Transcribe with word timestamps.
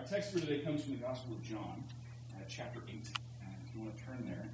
Our 0.00 0.06
text 0.06 0.32
for 0.32 0.40
today 0.40 0.60
comes 0.60 0.82
from 0.82 0.92
the 0.92 0.98
Gospel 0.98 1.34
of 1.34 1.42
John, 1.42 1.84
uh, 2.34 2.40
chapter 2.48 2.80
8. 2.88 2.94
And 2.94 3.04
if 3.66 3.74
you 3.74 3.82
want 3.82 3.94
to 3.98 4.02
turn 4.02 4.24
there. 4.24 4.46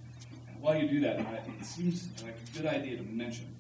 And 0.49 0.61
while 0.61 0.77
you 0.77 0.89
do 0.89 0.99
that, 1.01 1.21
uh, 1.21 1.25
it 1.61 1.65
seems 1.65 2.09
like 2.25 2.35
a 2.35 2.59
good 2.59 2.67
idea 2.67 2.97
to 2.97 3.05
mention 3.05 3.55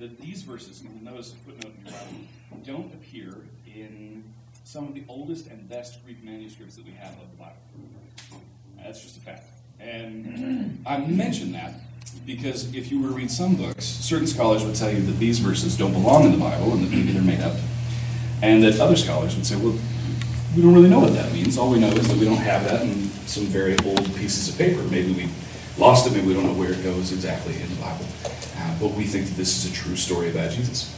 that 0.00 0.20
these 0.20 0.42
verses, 0.42 0.80
and 0.80 0.90
you'll 0.90 1.12
notice 1.12 1.32
a 1.32 1.36
footnote 1.36 1.72
in 1.78 1.84
your 1.84 1.94
Bible, 1.94 2.64
don't 2.64 2.92
appear 2.94 3.32
in 3.64 4.24
some 4.64 4.88
of 4.88 4.94
the 4.94 5.04
oldest 5.06 5.46
and 5.46 5.68
best 5.68 6.04
Greek 6.04 6.22
manuscripts 6.24 6.74
that 6.74 6.84
we 6.84 6.92
have 6.92 7.12
of 7.12 7.30
the 7.30 7.36
Bible. 7.36 7.62
That's 8.82 9.00
just 9.00 9.16
a 9.16 9.20
fact. 9.20 9.46
And 9.78 10.82
I 10.86 10.98
mention 10.98 11.52
that 11.52 11.74
because 12.26 12.74
if 12.74 12.90
you 12.90 13.00
were 13.00 13.10
to 13.10 13.14
read 13.14 13.30
some 13.30 13.54
books, 13.54 13.84
certain 13.84 14.26
scholars 14.26 14.64
would 14.64 14.74
tell 14.74 14.90
you 14.90 15.00
that 15.02 15.18
these 15.20 15.38
verses 15.38 15.78
don't 15.78 15.92
belong 15.92 16.24
in 16.24 16.32
the 16.32 16.38
Bible 16.38 16.72
and 16.72 16.82
that 16.82 16.90
maybe 16.90 17.12
they're 17.12 17.22
made 17.22 17.40
up. 17.40 17.56
And 18.42 18.64
that 18.64 18.80
other 18.80 18.96
scholars 18.96 19.36
would 19.36 19.46
say, 19.46 19.54
well, 19.54 19.78
we 20.54 20.62
don't 20.62 20.74
really 20.74 20.88
know 20.88 21.00
what 21.00 21.12
that 21.14 21.32
means. 21.32 21.58
All 21.58 21.70
we 21.70 21.80
know 21.80 21.88
is 21.88 22.08
that 22.08 22.16
we 22.16 22.24
don't 22.24 22.36
have 22.36 22.64
that 22.64 22.82
in 22.82 23.08
some 23.26 23.44
very 23.46 23.76
old 23.84 24.04
pieces 24.14 24.48
of 24.48 24.56
paper. 24.56 24.82
Maybe 24.84 25.12
we 25.12 25.28
lost 25.78 26.06
it, 26.06 26.12
maybe 26.12 26.28
we 26.28 26.34
don't 26.34 26.46
know 26.46 26.54
where 26.54 26.72
it 26.72 26.82
goes 26.82 27.12
exactly 27.12 27.60
in 27.60 27.68
the 27.68 27.80
Bible. 27.80 28.06
Uh, 28.56 28.78
but 28.80 28.92
we 28.92 29.04
think 29.04 29.26
that 29.26 29.34
this 29.34 29.64
is 29.64 29.70
a 29.70 29.74
true 29.74 29.96
story 29.96 30.30
about 30.30 30.52
Jesus. 30.52 30.94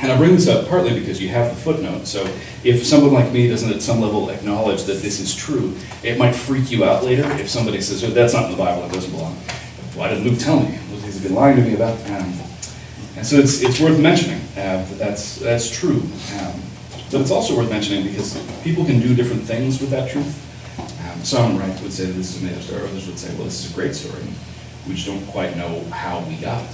And 0.00 0.12
I 0.12 0.16
bring 0.16 0.34
this 0.34 0.48
up 0.48 0.68
partly 0.68 0.98
because 0.98 1.20
you 1.20 1.28
have 1.28 1.54
the 1.54 1.60
footnote. 1.60 2.06
So 2.06 2.22
if 2.64 2.84
someone 2.84 3.12
like 3.12 3.32
me 3.32 3.48
doesn't 3.48 3.70
at 3.70 3.82
some 3.82 4.00
level 4.00 4.30
acknowledge 4.30 4.84
that 4.84 5.00
this 5.02 5.20
is 5.20 5.34
true, 5.34 5.74
it 6.02 6.18
might 6.18 6.34
freak 6.34 6.70
you 6.70 6.84
out 6.84 7.04
later 7.04 7.24
if 7.32 7.48
somebody 7.48 7.80
says, 7.80 8.04
oh, 8.04 8.08
that's 8.08 8.34
not 8.34 8.46
in 8.46 8.50
the 8.52 8.56
Bible, 8.56 8.84
it 8.84 8.92
doesn't 8.92 9.10
belong. 9.10 9.34
Why 9.94 10.08
did 10.08 10.22
Luke 10.22 10.38
tell 10.38 10.60
me? 10.60 10.78
Well, 10.90 11.00
he's 11.00 11.20
been 11.20 11.34
lying 11.34 11.56
to 11.56 11.62
me 11.62 11.74
about 11.74 11.98
um, 12.10 12.32
And 13.16 13.26
so 13.26 13.36
it's, 13.36 13.62
it's 13.62 13.80
worth 13.80 13.98
mentioning 13.98 14.40
uh, 14.52 14.84
that 14.84 14.98
that's, 14.98 15.36
that's 15.36 15.70
true. 15.70 16.02
Um, 16.38 16.62
but 17.10 17.20
it's 17.20 17.30
also 17.30 17.56
worth 17.56 17.70
mentioning 17.70 18.04
because 18.04 18.36
people 18.62 18.84
can 18.84 19.00
do 19.00 19.14
different 19.14 19.42
things 19.42 19.80
with 19.80 19.90
that 19.90 20.10
truth. 20.10 20.42
Um, 20.78 21.22
some, 21.24 21.58
right, 21.58 21.80
would 21.82 21.92
say 21.92 22.06
this 22.06 22.34
is 22.34 22.42
a 22.42 22.46
made 22.46 22.56
up 22.56 22.62
story, 22.62 22.82
others 22.82 23.06
would 23.06 23.18
say, 23.18 23.32
well, 23.34 23.44
this 23.44 23.64
is 23.64 23.72
a 23.72 23.74
great 23.74 23.94
story. 23.94 24.22
We 24.88 24.94
just 24.94 25.06
don't 25.06 25.26
quite 25.26 25.56
know 25.56 25.84
how 25.90 26.20
we 26.20 26.36
got 26.36 26.62
it. 26.62 26.70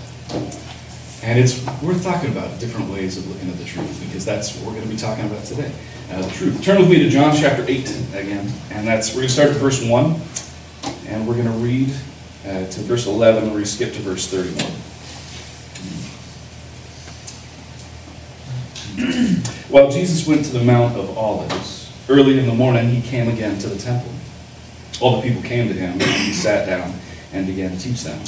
And 1.23 1.39
it's 1.39 1.65
worth 1.83 2.03
talking 2.03 2.33
about 2.33 2.59
different 2.59 2.91
ways 2.91 3.17
of 3.17 3.29
looking 3.29 3.49
at 3.49 3.57
the 3.57 3.65
truth 3.65 4.05
because 4.07 4.25
that's 4.25 4.57
what 4.57 4.67
we're 4.67 4.73
going 4.73 4.89
to 4.89 4.89
be 4.89 4.97
talking 4.97 5.25
about 5.25 5.45
today. 5.45 5.73
Uh, 6.11 6.21
the 6.21 6.31
truth. 6.33 6.63
Turn 6.65 6.79
with 6.81 6.91
me 6.91 6.99
to 6.99 7.09
John 7.09 7.35
chapter 7.37 7.65
8 7.67 7.69
again. 8.15 8.51
And 8.71 8.87
that's, 8.87 9.11
we're 9.11 9.21
going 9.21 9.29
to 9.29 9.33
start 9.33 9.51
at 9.51 9.57
verse 9.57 9.83
1. 9.85 10.21
And 11.07 11.29
we're 11.29 11.35
going 11.35 11.47
to 11.47 11.53
read 11.53 11.95
uh, 12.45 12.67
to 12.67 12.81
verse 12.81 13.07
11. 13.07 13.45
We're 13.45 13.51
going 13.51 13.65
to 13.65 13.71
skip 13.71 13.93
to 13.95 14.01
verse 14.01 14.27
31. 14.27 14.73
While 19.73 19.91
Jesus 19.91 20.27
went 20.27 20.45
to 20.45 20.53
the 20.53 20.63
Mount 20.63 20.99
of 20.99 21.17
Olives, 21.17 21.91
early 22.07 22.39
in 22.39 22.47
the 22.47 22.53
morning 22.53 22.91
he 22.91 23.01
came 23.01 23.27
again 23.31 23.59
to 23.61 23.71
the 23.71 23.79
temple. 23.79 24.13
All 25.01 25.17
the 25.17 25.27
people 25.27 25.43
came 25.43 25.67
to 25.69 25.73
him, 25.73 25.93
and 25.93 26.03
he 26.03 26.35
sat 26.35 26.67
down 26.67 26.93
and 27.33 27.47
began 27.47 27.71
to 27.71 27.81
teach 27.81 28.03
them. 28.03 28.23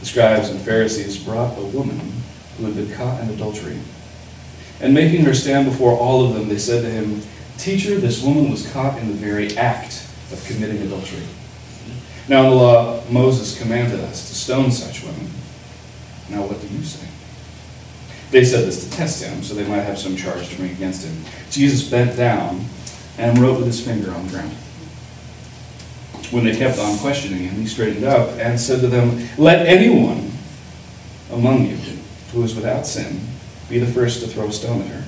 The 0.00 0.06
scribes 0.06 0.48
and 0.48 0.60
Pharisees 0.60 1.16
brought 1.16 1.56
a 1.56 1.62
woman 1.62 2.00
who 2.56 2.64
had 2.64 2.74
been 2.74 2.92
caught 2.92 3.22
in 3.22 3.30
adultery. 3.30 3.78
And 4.80 4.92
making 4.92 5.24
her 5.26 5.32
stand 5.32 5.70
before 5.70 5.96
all 5.96 6.26
of 6.26 6.34
them, 6.34 6.48
they 6.48 6.58
said 6.58 6.82
to 6.82 6.90
him, 6.90 7.22
Teacher, 7.56 7.94
this 7.94 8.20
woman 8.20 8.50
was 8.50 8.68
caught 8.72 8.98
in 8.98 9.06
the 9.06 9.14
very 9.14 9.56
act 9.56 10.08
of 10.32 10.44
committing 10.44 10.82
adultery. 10.82 11.22
Now 12.26 12.42
in 12.42 12.50
the 12.50 12.56
law, 12.56 13.04
Moses 13.10 13.56
commanded 13.56 14.00
us 14.00 14.28
to 14.28 14.34
stone 14.34 14.72
such 14.72 15.04
women. 15.04 15.30
Now 16.28 16.42
what 16.42 16.60
do 16.60 16.66
you 16.66 16.82
say? 16.82 17.06
They 18.30 18.44
said 18.44 18.66
this 18.66 18.84
to 18.84 18.90
test 18.96 19.22
him, 19.22 19.42
so 19.42 19.54
they 19.54 19.66
might 19.66 19.80
have 19.80 19.98
some 19.98 20.16
charge 20.16 20.48
to 20.48 20.56
bring 20.56 20.70
against 20.70 21.06
him. 21.06 21.16
Jesus 21.50 21.88
bent 21.88 22.16
down 22.16 22.64
and 23.16 23.38
wrote 23.38 23.56
with 23.56 23.66
his 23.66 23.84
finger 23.84 24.12
on 24.12 24.26
the 24.26 24.32
ground. 24.32 24.52
When 26.30 26.44
they 26.44 26.54
kept 26.54 26.78
on 26.78 26.98
questioning 26.98 27.38
him, 27.38 27.54
he 27.54 27.66
straightened 27.66 28.04
up 28.04 28.30
and 28.38 28.60
said 28.60 28.80
to 28.80 28.86
them, 28.86 29.26
Let 29.38 29.66
anyone 29.66 30.30
among 31.30 31.66
you 31.66 31.76
who 32.32 32.42
is 32.42 32.54
without 32.54 32.86
sin 32.86 33.20
be 33.70 33.78
the 33.78 33.86
first 33.86 34.20
to 34.20 34.28
throw 34.28 34.48
a 34.48 34.52
stone 34.52 34.82
at 34.82 34.88
her. 34.88 35.04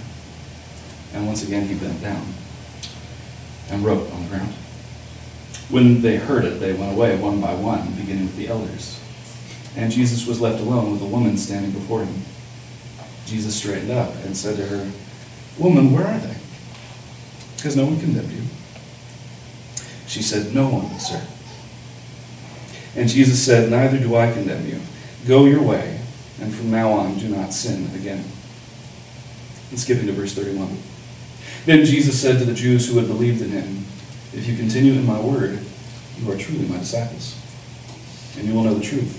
And 1.13 1.27
once 1.27 1.43
again 1.43 1.67
he 1.67 1.75
bent 1.75 2.01
down 2.01 2.27
and 3.71 3.85
wrote 3.85 4.11
on 4.13 4.23
the 4.23 4.29
ground. 4.31 4.53
When 5.69 6.01
they 6.01 6.17
heard 6.17 6.45
it, 6.45 6.59
they 6.59 6.73
went 6.73 6.93
away 6.93 7.17
one 7.17 7.41
by 7.41 7.55
one, 7.55 7.93
beginning 7.93 8.25
with 8.25 8.37
the 8.37 8.49
elders. 8.49 8.99
And 9.77 9.93
Jesus 9.93 10.27
was 10.27 10.41
left 10.41 10.61
alone 10.61 10.93
with 10.93 11.03
a 11.03 11.07
woman 11.07 11.37
standing 11.37 11.71
before 11.71 12.05
him. 12.05 12.23
Jesus 13.27 13.57
straightened 13.57 13.93
up 13.93 14.15
and 14.25 14.37
said 14.37 14.57
to 14.57 14.67
her, 14.67 14.91
Woman, 15.59 15.93
where 15.93 16.07
are 16.07 16.19
they? 16.19 16.37
Has 17.63 17.77
no 17.77 17.85
one 17.85 18.01
condemned 18.01 18.33
you? 18.33 18.43
She 20.07 20.23
said, 20.23 20.55
No 20.55 20.69
one, 20.69 20.99
sir. 20.99 21.25
And 22.97 23.09
Jesus 23.09 23.45
said, 23.45 23.71
Neither 23.71 23.99
do 23.99 24.17
I 24.17 24.33
condemn 24.33 24.67
you. 24.67 24.81
Go 25.27 25.45
your 25.45 25.63
way, 25.63 26.01
and 26.41 26.53
from 26.53 26.71
now 26.71 26.91
on 26.93 27.19
do 27.19 27.29
not 27.29 27.53
sin 27.53 27.89
again. 27.95 28.25
And 29.71 29.79
skipping 29.79 30.07
to 30.07 30.13
verse 30.13 30.35
31. 30.35 30.77
Then 31.67 31.85
Jesus 31.85 32.21
said 32.21 32.39
to 32.39 32.45
the 32.45 32.55
Jews 32.55 32.89
who 32.89 32.99
had 32.99 33.07
believed 33.07 33.43
in 33.43 33.51
him, 33.51 33.85
If 34.33 34.47
you 34.49 34.57
continue 34.57 34.95
in 34.95 35.07
my 35.07 35.21
word, 35.21 35.61
you 36.19 36.31
are 36.31 36.37
truly 36.37 36.67
my 36.67 36.79
disciples. 36.79 37.37
And 38.37 38.49
you 38.49 38.55
will 38.55 38.65
know 38.65 38.75
the 38.75 38.85
truth, 38.85 39.17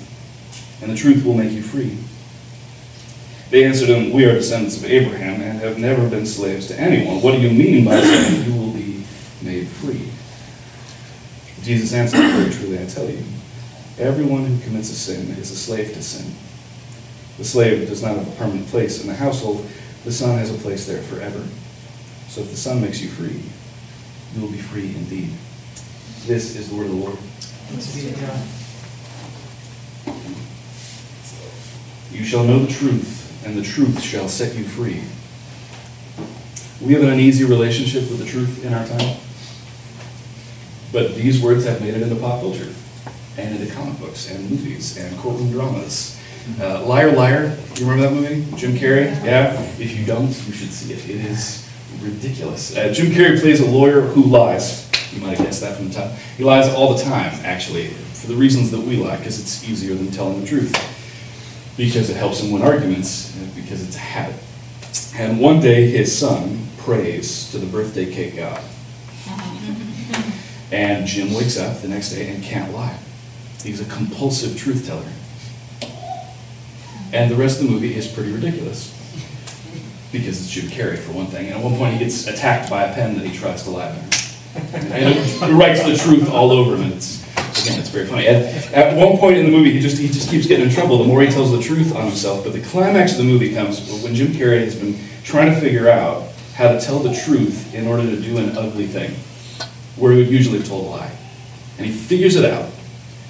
and 0.82 0.92
the 0.92 0.96
truth 0.96 1.24
will 1.24 1.36
make 1.36 1.52
you 1.52 1.62
free. 1.62 1.98
They 3.52 3.66
answered 3.66 3.90
him, 3.90 4.14
We 4.14 4.24
are 4.24 4.32
descendants 4.32 4.78
of 4.78 4.86
Abraham 4.86 5.42
and 5.42 5.60
have 5.60 5.78
never 5.78 6.10
been 6.10 6.26
slaves 6.26 6.68
to 6.68 6.80
anyone. 6.80 7.22
What 7.22 7.34
do 7.34 7.42
you 7.42 7.52
mean 7.52 7.84
by 7.84 8.00
saying 8.00 8.50
you 8.50 8.58
will 8.58 8.72
be 8.72 9.04
made 9.42 9.68
free? 9.68 10.10
Jesus 11.62 11.94
answered, 11.94 12.22
Very 12.32 12.50
truly 12.50 12.82
I 12.82 12.86
tell 12.86 13.10
you, 13.10 13.22
everyone 14.00 14.46
who 14.46 14.64
commits 14.64 14.90
a 14.90 14.96
sin 14.96 15.32
is 15.32 15.52
a 15.52 15.56
slave 15.58 15.94
to 15.94 16.02
sin. 16.02 16.34
The 17.38 17.44
slave 17.44 17.90
does 17.90 18.02
not 18.02 18.16
have 18.16 18.26
a 18.26 18.32
permanent 18.38 18.68
place 18.68 19.02
in 19.02 19.08
the 19.10 19.16
household, 19.16 19.68
the 20.06 20.14
son 20.14 20.38
has 20.38 20.50
a 20.50 20.58
place 20.58 20.88
there 20.88 21.02
forever. 21.02 21.46
So 22.30 22.40
if 22.40 22.52
the 22.52 22.56
son 22.56 22.80
makes 22.80 23.02
you 23.02 23.10
free, 23.10 23.42
you 24.34 24.42
will 24.42 24.52
be 24.52 24.60
free 24.60 24.96
indeed. 24.96 25.30
This 26.26 26.56
is 26.56 26.70
the 26.70 26.76
word 26.76 26.86
of 26.86 26.92
the 26.92 26.98
Lord. 26.98 27.18
You 32.12 32.24
shall 32.24 32.46
know 32.46 32.60
the 32.60 32.72
truth, 32.72 33.21
and 33.46 33.58
the 33.58 33.64
truth 33.64 34.02
shall 34.02 34.28
set 34.28 34.56
you 34.56 34.64
free. 34.64 35.02
We 36.82 36.94
have 36.94 37.04
an 37.04 37.10
uneasy 37.10 37.44
relationship 37.44 38.10
with 38.10 38.20
the 38.20 38.26
truth 38.26 38.66
in 38.66 38.74
our 38.74 38.86
time. 38.86 39.18
But 40.92 41.16
these 41.16 41.42
words 41.42 41.66
have 41.66 41.80
made 41.82 41.94
it 41.94 42.02
into 42.02 42.16
pop 42.16 42.42
culture, 42.42 42.74
and 43.38 43.56
into 43.56 43.74
comic 43.74 44.00
books, 44.00 44.30
and 44.30 44.50
movies, 44.50 44.98
and 44.98 45.18
courtroom 45.20 45.52
dramas. 45.52 46.20
Uh, 46.60 46.84
Liar, 46.86 47.12
Liar, 47.12 47.58
you 47.76 47.88
remember 47.88 48.10
that 48.10 48.14
movie? 48.14 48.58
Jim 48.58 48.74
Carrey? 48.74 49.06
Yeah? 49.24 49.62
If 49.80 49.98
you 49.98 50.06
don't, 50.06 50.28
you 50.28 50.54
should 50.54 50.72
see 50.72 50.94
it. 50.94 51.08
It 51.08 51.26
is 51.26 51.70
ridiculous. 52.02 52.76
Uh, 52.76 52.92
Jim 52.92 53.08
Carrey 53.08 53.40
plays 53.40 53.62
a 53.62 53.70
lawyer 53.70 54.02
who 54.02 54.24
lies. 54.24 54.90
You 55.14 55.22
might 55.22 55.38
have 55.38 55.46
guessed 55.46 55.62
that 55.62 55.78
from 55.78 55.90
the 55.90 55.94
top. 55.94 56.12
He 56.38 56.44
lies 56.44 56.68
all 56.74 56.96
the 56.96 57.04
time, 57.04 57.32
actually, 57.44 57.90
for 57.90 58.28
the 58.28 58.36
reasons 58.36 58.72
that 58.72 58.80
we 58.80 58.98
lie, 58.98 59.18
because 59.18 59.40
it's 59.40 59.68
easier 59.70 59.94
than 59.94 60.10
telling 60.10 60.42
the 60.42 60.48
truth. 60.48 60.74
Because 61.82 62.12
it 62.12 62.16
helps 62.16 62.40
him 62.42 62.52
win 62.52 62.62
arguments, 62.62 63.36
because 63.56 63.82
it's 63.82 63.96
a 63.96 64.00
habit. 64.00 64.36
And 65.16 65.40
one 65.40 65.60
day 65.60 65.90
his 65.90 66.16
son 66.16 66.68
prays 66.78 67.50
to 67.50 67.58
the 67.58 67.66
birthday 67.66 68.14
cake 68.14 68.36
god. 68.36 68.64
And 70.72 71.08
Jim 71.08 71.34
wakes 71.34 71.58
up 71.58 71.82
the 71.82 71.88
next 71.88 72.12
day 72.12 72.30
and 72.30 72.44
can't 72.44 72.72
lie. 72.72 72.98
He's 73.64 73.82
a 73.82 73.86
compulsive 73.86 74.56
truth 74.58 74.86
teller. 74.86 75.04
And 77.12 77.32
the 77.32 77.36
rest 77.36 77.60
of 77.60 77.66
the 77.66 77.74
movie 77.74 77.96
is 77.96 78.08
pretty 78.08 78.32
ridiculous. 78.32 78.96
Because 80.12 80.40
it's 80.40 80.50
Jim 80.50 80.68
Carrey, 80.68 81.00
for 81.00 81.14
one 81.14 81.26
thing. 81.26 81.48
And 81.48 81.56
at 81.56 81.64
one 81.64 81.76
point, 81.78 81.94
he 81.94 82.00
gets 82.00 82.28
attacked 82.28 82.70
by 82.70 82.84
a 82.84 82.94
pen 82.94 83.16
that 83.18 83.26
he 83.26 83.36
tries 83.36 83.64
to 83.64 83.72
lie 83.72 83.90
on. 83.90 83.98
And 84.76 85.10
it, 85.10 85.42
it 85.42 85.54
writes 85.54 85.84
the 85.84 85.98
truth 85.98 86.30
all 86.30 86.52
over 86.52 86.78
him. 86.78 86.94
It's, 86.94 87.21
again, 87.62 87.80
it's 87.80 87.90
very 87.90 88.06
funny. 88.06 88.28
At, 88.28 88.74
at 88.74 88.98
one 88.98 89.18
point 89.18 89.38
in 89.38 89.46
the 89.46 89.52
movie, 89.52 89.72
he 89.72 89.80
just, 89.80 89.98
he 89.98 90.08
just 90.08 90.30
keeps 90.30 90.48
getting 90.48 90.66
in 90.66 90.72
trouble 90.72 90.98
the 90.98 91.06
more 91.06 91.22
he 91.22 91.30
tells 91.30 91.52
the 91.52 91.62
truth 91.62 91.96
on 91.96 92.06
himself. 92.06 92.44
But 92.44 92.54
the 92.54 92.62
climax 92.62 93.14
of 93.14 93.20
the 93.20 93.24
movie 93.24 93.54
comes 93.54 94.04
when 94.04 94.16
Jim 94.16 94.28
Carrey 94.28 94.64
has 94.64 94.76
been 94.76 94.98
trying 95.24 95.54
to 95.54 95.60
figure 95.60 95.90
out 95.90 96.32
how 96.56 96.72
to 96.72 96.80
tell 96.80 97.00
the 97.00 97.14
truth 97.14 97.74
in 97.74 97.88
order 97.88 98.04
to 98.04 98.20
do 98.20 98.38
an 98.38 98.58
ugly 98.58 98.88
thing 98.88 99.12
where 99.96 100.12
he 100.12 100.20
would 100.20 100.30
usually 100.30 100.60
have 100.60 100.68
told 100.68 100.88
a 100.88 100.90
lie. 100.90 101.12
And 101.78 101.86
he 101.86 101.92
figures 101.92 102.36
it 102.36 102.46
out. 102.46 102.70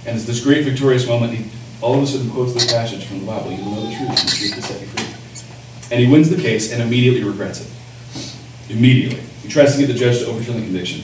And 0.05 0.15
it's 0.15 0.25
this 0.25 0.43
great 0.43 0.65
victorious 0.65 1.07
moment. 1.07 1.33
He 1.33 1.49
all 1.81 1.97
of 1.97 2.03
a 2.03 2.07
sudden 2.07 2.29
quotes 2.29 2.53
this 2.53 2.71
passage 2.71 3.05
from 3.05 3.21
the 3.21 3.25
Bible. 3.25 3.51
You 3.51 3.57
know 3.57 3.89
the 3.89 3.95
truth, 3.95 4.09
and 4.09 4.17
the 4.17 4.35
truth 4.35 4.55
will 4.55 4.61
set 4.61 4.81
you 4.81 4.87
free. 4.87 5.91
And 5.91 5.99
he 5.99 6.11
wins 6.11 6.29
the 6.29 6.41
case 6.41 6.71
and 6.71 6.81
immediately 6.81 7.23
regrets 7.23 7.61
it. 7.61 8.71
Immediately. 8.71 9.19
He 9.41 9.49
tries 9.49 9.73
to 9.73 9.79
get 9.79 9.87
the 9.87 9.97
judge 9.97 10.19
to 10.19 10.27
overturn 10.27 10.57
the 10.57 10.61
conviction. 10.61 11.03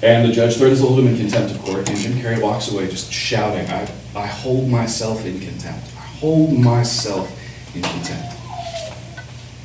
And 0.00 0.28
the 0.28 0.32
judge 0.32 0.56
throws 0.56 0.80
hold 0.80 1.00
of 1.00 1.04
him 1.04 1.12
in 1.14 1.20
contempt 1.20 1.52
of 1.52 1.60
court, 1.62 1.88
and 1.88 1.98
Jim 1.98 2.12
Carrey 2.12 2.40
walks 2.40 2.70
away 2.70 2.88
just 2.88 3.12
shouting, 3.12 3.66
I, 3.68 3.90
I 4.14 4.26
hold 4.26 4.68
myself 4.68 5.24
in 5.26 5.40
contempt. 5.40 5.86
I 5.96 6.00
hold 6.00 6.56
myself 6.56 7.28
in 7.74 7.82
contempt. 7.82 8.34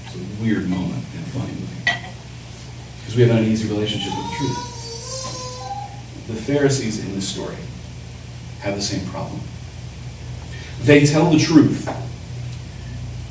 It's 0.05 0.15
a 0.15 0.43
weird 0.43 0.67
moment 0.67 1.03
in 1.13 1.19
a 1.19 1.25
funny 1.25 1.53
movie. 1.53 2.09
because 3.01 3.15
we 3.15 3.21
have 3.21 3.31
an 3.31 3.43
uneasy 3.43 3.67
relationship 3.69 4.11
with 4.17 4.31
the 4.31 4.35
truth. 4.37 4.69
The 6.27 6.33
Pharisees 6.33 7.05
in 7.05 7.13
this 7.13 7.27
story 7.27 7.57
have 8.61 8.75
the 8.75 8.81
same 8.81 9.05
problem. 9.09 9.39
They 10.81 11.05
tell 11.05 11.29
the 11.29 11.37
truth 11.37 11.87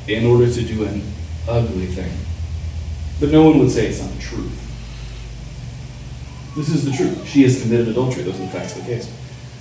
in 0.07 0.25
order 0.25 0.49
to 0.49 0.61
do 0.61 0.85
an 0.85 1.03
ugly 1.49 1.87
thing. 1.87 2.11
But 3.19 3.29
no 3.29 3.43
one 3.43 3.59
would 3.59 3.71
say 3.71 3.87
it's 3.87 4.01
not 4.01 4.11
the 4.11 4.21
truth. 4.21 4.62
This 6.55 6.69
is 6.69 6.85
the 6.85 6.91
truth. 6.91 7.27
She 7.27 7.43
has 7.43 7.61
committed 7.61 7.87
adultery. 7.87 8.23
Those 8.23 8.35
are 8.35 8.45
the 8.45 8.47
facts 8.47 8.77
of 8.77 8.85
the 8.85 8.93
case. 8.93 9.11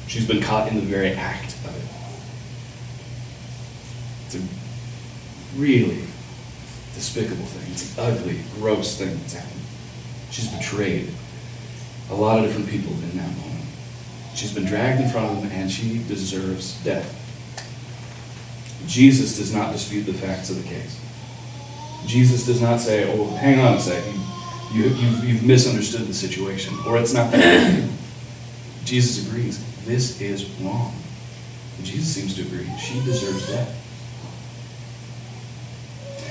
She's 0.08 0.26
been 0.26 0.42
caught 0.42 0.68
in 0.68 0.76
the 0.76 0.82
very 0.82 1.12
act 1.12 1.54
of 1.64 1.74
it. 1.74 1.82
It's 4.26 4.34
a 4.34 5.58
really 5.58 6.04
despicable 6.94 7.44
thing. 7.46 7.72
It's 7.72 7.96
an 7.96 8.04
ugly, 8.04 8.40
gross 8.56 8.98
thing 8.98 9.16
that's 9.16 9.34
happened. 9.34 9.60
She's 10.30 10.48
betrayed 10.48 11.08
a 12.10 12.14
lot 12.14 12.38
of 12.38 12.44
different 12.44 12.68
people 12.68 12.92
in 12.92 13.16
that 13.16 13.28
moment. 13.38 13.64
She's 14.34 14.52
been 14.52 14.66
dragged 14.66 15.00
in 15.00 15.08
front 15.08 15.30
of 15.30 15.42
them, 15.42 15.50
and 15.52 15.70
she 15.70 16.02
deserves 16.08 16.82
death. 16.84 17.18
Jesus 18.86 19.38
does 19.38 19.54
not 19.54 19.72
dispute 19.72 20.02
the 20.02 20.12
facts 20.12 20.50
of 20.50 20.62
the 20.62 20.68
case. 20.68 20.98
Jesus 22.06 22.44
does 22.44 22.60
not 22.60 22.80
say, 22.80 23.10
oh, 23.12 23.28
hang 23.36 23.60
on 23.60 23.74
a 23.74 23.80
second, 23.80 24.18
you, 24.72 24.84
you've, 24.84 25.24
you've 25.24 25.42
misunderstood 25.42 26.02
the 26.02 26.14
situation, 26.14 26.74
or 26.86 26.98
it's 26.98 27.12
not 27.12 27.30
that. 27.32 27.88
Jesus 28.84 29.26
agrees, 29.26 29.84
this 29.84 30.20
is 30.20 30.48
wrong. 30.60 30.94
And 31.76 31.86
Jesus 31.86 32.08
seems 32.08 32.34
to 32.36 32.42
agree, 32.42 32.68
she 32.78 32.94
deserves 33.04 33.46
death. 33.48 33.78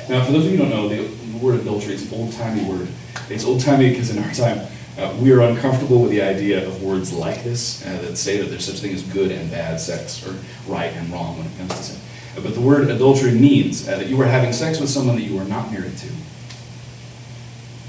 Now, 0.09 0.25
for 0.25 0.31
those 0.31 0.45
of 0.45 0.51
you 0.51 0.57
who 0.57 0.63
don't 0.63 0.69
know, 0.69 0.89
the 0.89 1.37
word 1.37 1.59
adultery 1.59 1.93
is 1.93 2.11
an 2.11 2.19
old-timey 2.19 2.63
word. 2.65 2.87
It's 3.29 3.45
old-timey 3.45 3.89
because 3.89 4.15
in 4.15 4.21
our 4.21 4.31
time, 4.33 4.67
uh, 4.97 5.15
we 5.21 5.31
are 5.31 5.41
uncomfortable 5.41 6.01
with 6.01 6.11
the 6.11 6.21
idea 6.21 6.67
of 6.67 6.83
words 6.83 7.13
like 7.13 7.43
this 7.43 7.85
uh, 7.85 8.01
that 8.01 8.17
say 8.17 8.37
that 8.37 8.49
there's 8.49 8.65
such 8.65 8.79
thing 8.79 8.93
as 8.93 9.03
good 9.03 9.31
and 9.31 9.49
bad 9.49 9.79
sex, 9.79 10.25
or 10.27 10.35
right 10.67 10.91
and 10.93 11.09
wrong 11.11 11.37
when 11.37 11.47
it 11.47 11.57
comes 11.57 11.69
to 11.69 11.83
sex. 11.83 11.99
But 12.35 12.53
the 12.53 12.61
word 12.61 12.89
adultery 12.89 13.31
means 13.31 13.87
uh, 13.87 13.97
that 13.97 14.07
you 14.07 14.19
are 14.21 14.25
having 14.25 14.51
sex 14.51 14.79
with 14.79 14.89
someone 14.89 15.15
that 15.15 15.23
you 15.23 15.37
are 15.37 15.45
not 15.45 15.71
married 15.71 15.97
to. 15.97 16.07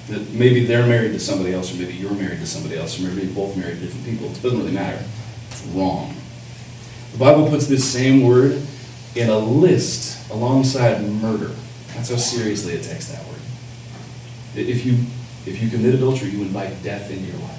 That 0.09 0.31
maybe 0.33 0.67
they're 0.67 0.87
married 0.87 1.13
to 1.13 1.21
somebody 1.21 1.55
else, 1.55 1.73
or 1.73 1.79
maybe 1.79 1.95
you're 1.95 2.13
married 2.13 2.41
to 2.41 2.47
somebody 2.47 2.77
else, 2.77 2.99
or 2.99 3.09
maybe 3.09 3.33
both 3.33 3.57
married 3.57 3.79
to 3.79 3.87
different 3.87 4.05
people. 4.05 4.27
It 4.27 4.43
doesn't 4.43 4.59
really 4.59 4.73
matter. 4.73 5.05
It's 5.51 5.65
wrong. 5.67 6.15
The 7.13 7.19
Bible 7.19 7.49
puts 7.49 7.67
this 7.67 7.85
same 7.85 8.23
word 8.23 8.61
in 9.15 9.29
a 9.29 9.39
list 9.39 10.31
alongside 10.31 11.03
murder. 11.03 11.51
That's 11.95 12.11
how 12.11 12.17
seriously 12.17 12.73
it 12.73 12.83
takes 12.83 13.09
that 13.09 13.25
word. 13.27 13.39
If 14.57 14.85
you 14.85 14.99
if 15.45 15.61
you 15.61 15.69
commit 15.69 15.95
adultery, 15.95 16.31
you 16.31 16.43
invite 16.43 16.83
death 16.83 17.11
into 17.11 17.25
your 17.25 17.41
life. 17.41 17.59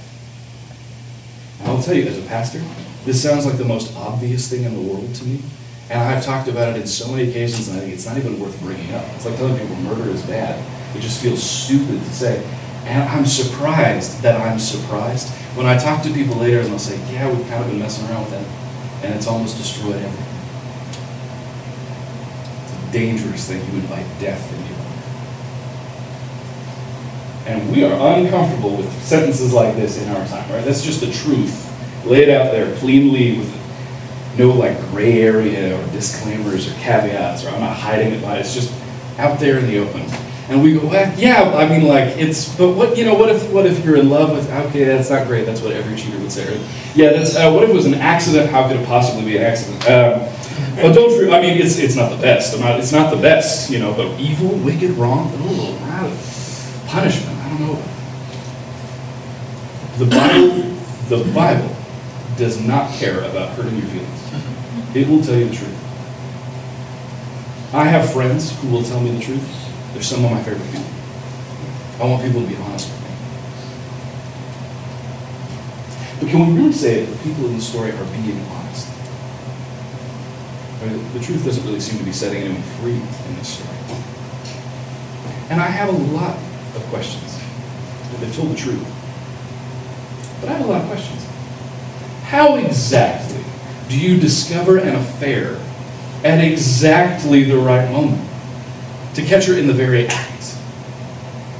And 1.59 1.69
I'll 1.69 1.81
tell 1.81 1.93
you, 1.93 2.05
as 2.07 2.17
a 2.17 2.21
pastor, 2.23 2.61
this 3.05 3.21
sounds 3.21 3.45
like 3.45 3.57
the 3.57 3.65
most 3.65 3.95
obvious 3.97 4.49
thing 4.49 4.63
in 4.63 4.73
the 4.73 4.81
world 4.81 5.13
to 5.15 5.25
me. 5.25 5.41
And 5.89 6.01
I've 6.01 6.23
talked 6.23 6.47
about 6.47 6.69
it 6.69 6.77
in 6.77 6.87
so 6.87 7.11
many 7.11 7.29
occasions, 7.29 7.67
and 7.67 7.77
I 7.77 7.81
think 7.81 7.93
it's 7.93 8.05
not 8.05 8.17
even 8.17 8.39
worth 8.39 8.57
bringing 8.61 8.93
up. 8.93 9.05
It's 9.15 9.25
like 9.25 9.35
telling 9.35 9.57
people 9.59 9.75
murder 9.77 10.09
is 10.09 10.23
bad. 10.23 10.63
It 10.95 11.01
just 11.01 11.21
feels 11.21 11.41
stupid 11.41 11.99
to 11.99 12.13
say. 12.13 12.43
And 12.85 13.03
I'm 13.09 13.25
surprised 13.25 14.21
that 14.21 14.39
I'm 14.39 14.59
surprised 14.59 15.29
when 15.55 15.65
I 15.65 15.77
talk 15.77 16.03
to 16.03 16.13
people 16.13 16.35
later 16.35 16.59
and 16.59 16.67
they'll 16.67 16.79
say, 16.79 16.97
Yeah, 17.11 17.31
we've 17.31 17.47
kind 17.47 17.63
of 17.63 17.69
been 17.69 17.79
messing 17.79 18.07
around 18.09 18.25
with 18.25 18.31
that, 18.31 18.45
and 19.05 19.15
it's 19.15 19.27
almost 19.27 19.57
destroyed 19.57 19.95
everything. 19.95 20.27
It's 22.63 22.73
a 22.73 22.91
dangerous 22.91 23.47
thing. 23.47 23.63
You 23.71 23.79
invite 23.79 24.05
death 24.19 24.51
into 24.51 24.69
your 24.69 24.77
life. 24.79 24.89
And 27.47 27.71
we 27.71 27.83
are 27.85 28.17
uncomfortable 28.17 28.75
with 28.75 28.91
sentences 29.03 29.53
like 29.53 29.75
this 29.75 29.97
in 30.01 30.09
our 30.09 30.25
time, 30.27 30.49
right? 30.51 30.65
That's 30.65 30.83
just 30.83 30.99
the 31.01 31.11
truth 31.11 31.69
laid 32.05 32.29
out 32.29 32.51
there 32.51 32.75
cleanly 32.77 33.37
with 33.37 34.37
no 34.37 34.49
like 34.49 34.77
gray 34.89 35.21
area 35.21 35.79
or 35.79 35.91
disclaimers 35.91 36.67
or 36.69 36.73
caveats 36.79 37.45
or 37.45 37.49
I'm 37.49 37.61
not 37.61 37.77
hiding 37.77 38.13
it 38.13 38.21
by 38.21 38.37
it's 38.37 38.53
just 38.53 38.73
out 39.17 39.39
there 39.39 39.59
in 39.59 39.67
the 39.67 39.77
open. 39.79 40.01
And 40.49 40.61
we 40.61 40.73
go, 40.73 40.85
well, 40.85 41.17
yeah, 41.17 41.55
I 41.55 41.69
mean, 41.69 41.87
like 41.87 42.17
it's, 42.17 42.53
but 42.57 42.73
what 42.73 42.97
you 42.97 43.05
know, 43.05 43.13
what 43.15 43.29
if, 43.29 43.49
what 43.51 43.65
if 43.65 43.83
you're 43.85 43.95
in 43.95 44.09
love 44.09 44.31
with? 44.31 44.49
Okay, 44.49 44.83
that's 44.83 45.09
not 45.09 45.25
great. 45.25 45.45
That's 45.45 45.61
what 45.61 45.71
every 45.71 45.95
cheater 45.95 46.19
would 46.19 46.31
say. 46.31 46.45
Right? 46.45 46.61
Yeah, 46.95 47.13
that's. 47.13 47.35
Uh, 47.35 47.49
what 47.51 47.63
if 47.63 47.69
it 47.69 47.73
was 47.73 47.85
an 47.85 47.93
accident? 47.93 48.49
How 48.51 48.67
could 48.67 48.77
it 48.77 48.85
possibly 48.85 49.23
be 49.23 49.37
an 49.37 49.43
accident? 49.43 49.81
Um, 49.85 50.27
adultery. 50.79 51.31
I 51.31 51.41
mean, 51.41 51.57
it's 51.57 51.77
it's 51.77 51.95
not 51.95 52.09
the 52.09 52.21
best. 52.21 52.59
Not, 52.59 52.77
it's 52.77 52.91
not 52.91 53.09
the 53.15 53.21
best, 53.21 53.69
you 53.69 53.79
know. 53.79 53.93
But 53.93 54.19
evil, 54.19 54.49
wicked, 54.49 54.91
wrong. 54.91 55.31
Oh, 55.35 55.77
punishment. 56.87 57.37
I 57.39 57.49
don't 57.49 57.61
know. 57.61 57.81
The 59.97 60.05
Bible, 60.05 60.63
the 61.07 61.33
Bible, 61.33 61.75
does 62.37 62.59
not 62.59 62.91
care 62.95 63.19
about 63.23 63.55
hurting 63.55 63.77
your 63.77 63.87
feelings. 63.87 64.95
It 64.95 65.07
will 65.07 65.23
tell 65.23 65.37
you 65.37 65.45
the 65.45 65.55
truth. 65.55 65.79
I 67.73 67.85
have 67.85 68.11
friends 68.11 68.59
who 68.59 68.67
will 68.67 68.83
tell 68.83 68.99
me 68.99 69.11
the 69.11 69.23
truth. 69.23 69.62
They're 69.93 70.01
some 70.01 70.25
of 70.25 70.31
my 70.31 70.41
favorite 70.43 70.65
people. 70.71 70.85
I 71.99 72.05
want 72.05 72.23
people 72.23 72.41
to 72.41 72.47
be 72.47 72.55
honest 72.55 72.89
with 72.89 73.01
me. 73.01 73.09
But 76.19 76.29
can 76.29 76.47
we 76.47 76.59
really 76.59 76.73
say 76.73 77.05
that 77.05 77.11
the 77.11 77.23
people 77.23 77.45
in 77.45 77.55
the 77.55 77.61
story 77.61 77.91
are 77.91 78.05
being 78.05 78.41
honest? 78.49 78.89
The 81.13 81.19
truth 81.19 81.45
doesn't 81.45 81.63
really 81.65 81.79
seem 81.79 81.99
to 81.99 82.03
be 82.03 82.11
setting 82.11 82.43
anyone 82.43 82.63
free 82.81 82.95
in 82.95 83.35
this 83.37 83.59
story. 83.59 83.77
And 85.49 85.61
I 85.61 85.67
have 85.67 85.89
a 85.89 85.97
lot 86.13 86.35
of 86.75 86.83
questions. 86.89 87.39
They've 88.19 88.35
told 88.35 88.51
the 88.51 88.55
truth. 88.55 88.83
But 90.41 90.49
I 90.49 90.53
have 90.53 90.65
a 90.65 90.69
lot 90.69 90.81
of 90.81 90.87
questions. 90.87 91.25
How 92.23 92.55
exactly 92.55 93.43
do 93.89 93.99
you 93.99 94.19
discover 94.19 94.77
an 94.77 94.95
affair 94.95 95.59
at 96.23 96.43
exactly 96.43 97.43
the 97.43 97.57
right 97.57 97.89
moment? 97.91 98.27
To 99.15 99.21
catch 99.21 99.45
her 99.45 99.53
in 99.53 99.67
the 99.67 99.73
very 99.73 100.07
act. 100.07 100.57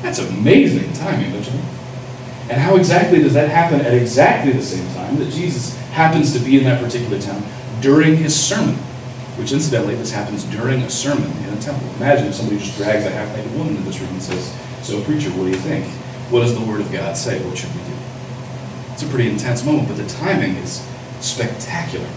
That's 0.02 0.20
amazing 0.20 0.92
timing, 0.94 1.32
don't 1.32 1.46
you? 1.46 1.60
And 2.50 2.62
how 2.62 2.76
exactly 2.76 3.22
does 3.22 3.34
that 3.34 3.50
happen 3.50 3.82
at 3.82 3.94
exactly 3.94 4.52
the 4.52 4.62
same 4.62 4.86
time 4.94 5.18
that 5.18 5.32
Jesus 5.32 5.78
happens 5.92 6.34
to 6.34 6.40
be 6.40 6.58
in 6.58 6.66
that 6.66 6.84
particular 6.84 7.20
town 7.20 7.44
during 7.82 8.18
his 8.18 8.36
sermon? 8.36 8.76
Which, 9.38 9.52
incidentally, 9.52 9.96
this 9.96 10.12
happens 10.12 10.44
during 10.46 10.82
a 10.82 10.90
sermon 10.90 11.32
in 11.48 11.54
a 11.54 11.62
temple. 11.62 11.88
Imagine 11.96 12.28
if 12.28 12.36
somebody 12.36 12.60
just 12.60 12.78
drags 12.78 13.06
a 13.06 13.10
half 13.10 13.36
naked 13.36 13.52
woman 13.58 13.76
into 13.76 13.84
this 13.84 14.00
room 14.00 14.10
and 14.12 14.22
says, 14.22 14.54
So, 14.82 15.02
preacher, 15.04 15.30
what 15.32 15.46
do 15.46 15.50
you 15.50 15.56
think? 15.56 15.86
What 16.30 16.42
does 16.42 16.54
the 16.54 16.66
Word 16.66 16.82
of 16.82 16.92
God 16.92 17.16
say? 17.16 17.44
What 17.46 17.58
should 17.58 17.74
we 17.74 17.82
do? 17.82 17.98
It's 18.92 19.04
a 19.04 19.07
pretty 19.07 19.30
intense 19.30 19.66
moment, 19.66 19.88
but 19.88 19.98
the 19.98 20.07
timing 20.07 20.56
is 20.57 20.88
spectacular. 21.19 22.07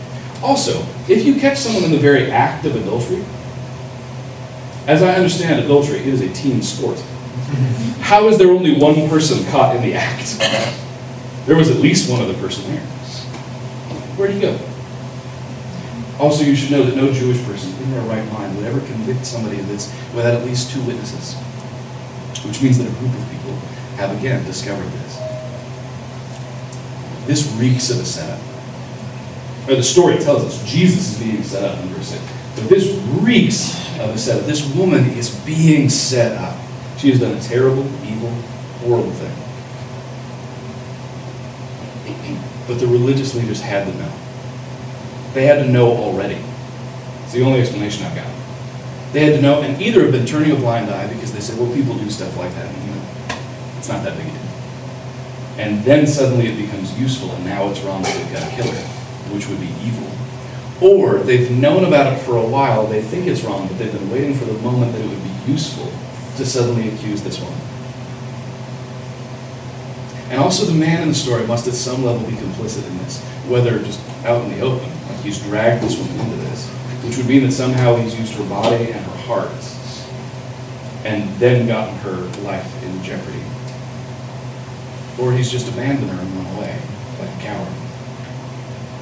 Also, 0.43 0.85
if 1.09 1.25
you 1.25 1.41
catch 1.41 1.59
someone 1.59 1.85
in 1.85 1.93
the 1.93 1.99
very 1.99 2.31
act 2.31 2.67
of 2.67 2.77
adultery, 2.77 3.25
as 4.87 5.03
I 5.03 5.15
understand 5.15 5.65
adultery, 5.65 5.99
it 5.99 6.07
is 6.07 6.21
a 6.21 6.33
team 6.33 6.63
sport. 6.63 6.97
Mm-hmm. 6.97 8.01
How 8.03 8.29
is 8.29 8.39
there 8.39 8.51
only 8.51 8.79
one 8.79 9.09
person 9.09 9.45
caught 9.51 9.75
in 9.77 9.83
the 9.83 9.95
act? 9.95 10.39
There 11.47 11.57
was 11.57 11.71
at 11.71 11.77
least 11.77 12.11
one 12.11 12.21
other 12.21 12.35
person 12.35 12.65
there. 12.73 12.83
Where'd 14.17 14.33
he 14.33 14.41
go? 14.41 14.59
Also, 16.19 16.45
you 16.45 16.57
should 16.57 16.71
know 16.71 16.83
that 16.83 16.97
no 16.97 17.13
Jewish 17.13 17.43
person 17.45 17.71
in 17.83 17.91
their 17.91 18.03
right 18.03 18.27
mind 18.33 18.57
would 18.57 18.65
ever 18.65 18.81
convict 18.81 19.27
somebody 19.27 19.61
of 19.61 19.69
this 19.69 19.95
without 20.15 20.35
at 20.35 20.45
least 20.45 20.73
two 20.73 20.83
witnesses. 20.83 21.35
Which 22.45 22.63
means 22.63 22.79
that 22.79 22.87
a 22.87 22.99
group 22.99 23.13
of 23.13 23.31
people 23.31 23.55
have 23.97 24.19
again 24.19 24.45
discovered 24.45 24.89
this. 24.89 25.17
This 27.27 27.53
reeks 27.59 27.91
of 27.91 28.01
a 28.01 28.05
setup. 28.05 28.41
Or 29.69 29.75
the 29.75 29.83
story 29.83 30.17
tells 30.19 30.45
us 30.45 30.65
Jesus 30.65 31.13
is 31.13 31.19
being 31.23 31.43
set 31.43 31.65
up 31.65 31.79
in 31.83 31.89
verse 31.89 32.09
6. 32.09 32.23
But 32.55 32.69
this 32.69 32.95
reeks 33.21 33.86
of 34.01 34.15
a 34.15 34.19
setup. 34.19 34.47
This 34.47 34.75
woman 34.75 35.05
is 35.11 35.35
being 35.45 35.89
set 35.89 36.37
up. 36.37 36.59
She 36.99 37.11
has 37.11 37.21
done 37.21 37.37
a 37.37 37.41
terrible, 37.41 37.85
evil, 38.05 38.31
horrible 38.81 39.13
thing. 39.13 39.33
But 42.67 42.81
the 42.81 42.87
religious 42.87 43.35
leaders 43.35 43.61
had 43.61 43.87
to 43.87 43.95
know. 43.97 44.13
They 45.35 45.47
had 45.47 45.65
to 45.65 45.71
know 45.71 45.89
already. 45.93 46.43
It's 47.25 47.33
the 47.33 47.43
only 47.43 47.61
explanation 47.61 48.05
I've 48.05 48.17
got. 48.17 48.27
They 49.13 49.25
had 49.25 49.35
to 49.35 49.43
know, 49.43 49.63
and 49.63 49.81
either 49.81 50.03
have 50.03 50.13
been 50.13 50.27
turning 50.27 50.51
a 50.51 50.57
blind 50.57 50.91
eye 50.91 51.07
because 51.13 51.33
they 51.33 51.41
said, 51.41 51.59
well, 51.59 51.73
people 51.73 51.97
do 51.97 52.11
stuff 52.11 52.37
like 52.37 52.53
that, 52.55 52.67
and 52.67 52.85
you 52.85 52.91
know, 52.95 53.03
it's 53.79 53.89
not 53.89 54.03
that 54.03 54.17
big 54.17 54.27
a 54.27 54.31
deal. 54.31 54.41
And 55.59 55.85
then 55.85 56.07
suddenly 56.07 56.49
it 56.49 56.57
becomes 56.57 56.99
useful, 56.99 57.31
and 57.31 57.45
now 57.45 57.69
it's 57.71 57.81
wrong, 57.81 58.05
so 58.05 58.19
they've 58.19 58.33
got 58.33 58.49
to 58.49 58.57
kill 58.57 58.71
her, 58.71 58.87
which 59.33 59.47
would 59.49 59.61
be 59.61 59.73
evil. 59.85 60.16
Or 60.81 61.19
they've 61.19 61.51
known 61.51 61.85
about 61.85 62.13
it 62.13 62.19
for 62.21 62.37
a 62.37 62.47
while, 62.47 62.87
they 62.87 63.03
think 63.03 63.27
it's 63.27 63.43
wrong, 63.43 63.67
but 63.69 63.79
they've 63.79 63.93
been 63.93 64.11
waiting 64.11 64.35
for 64.35 64.45
the 64.45 64.59
moment 64.61 64.93
that 64.93 65.01
it 65.01 65.09
would 65.09 65.23
be 65.23 65.53
useful 65.53 65.91
to 66.37 66.45
suddenly 66.45 66.89
accuse 66.95 67.23
this 67.23 67.41
woman. 67.41 67.59
And 70.29 70.41
also, 70.41 70.67
the 70.67 70.75
man 70.75 71.03
in 71.03 71.09
the 71.09 71.15
story 71.15 71.47
must 71.47 71.67
at 71.69 71.75
some 71.75 72.05
level 72.05 72.29
be 72.29 72.37
complicit 72.37 72.87
in 72.87 72.99
this, 72.99 73.23
whether 73.49 73.79
just 73.79 74.01
out 74.25 74.45
in 74.45 74.51
the 74.51 74.61
open, 74.61 74.91
like 75.09 75.21
he's 75.21 75.41
dragged 75.43 75.83
this 75.83 75.97
woman 75.99 76.19
into 76.21 76.37
this, 76.37 76.69
which 77.05 77.17
would 77.17 77.27
mean 77.27 77.45
that 77.45 77.53
somehow 77.53 77.97
he's 77.97 78.19
used 78.19 78.35
her 78.35 78.45
body 78.49 78.91
and 78.93 79.05
her 79.07 79.19
heart 79.23 79.51
and 81.07 81.31
then 81.39 81.69
gotten 81.69 81.95
her 81.99 82.17
life 82.43 82.83
in 82.83 83.03
jeopardy. 83.03 83.41
or 85.19 85.33
he's 85.33 85.51
just 85.51 85.69
abandoned 85.69 86.11
her 86.11 86.21
and 86.21 86.31
run 86.35 86.57
away 86.57 86.79
like 87.21 87.31
a 87.31 87.41
coward. 87.41 87.73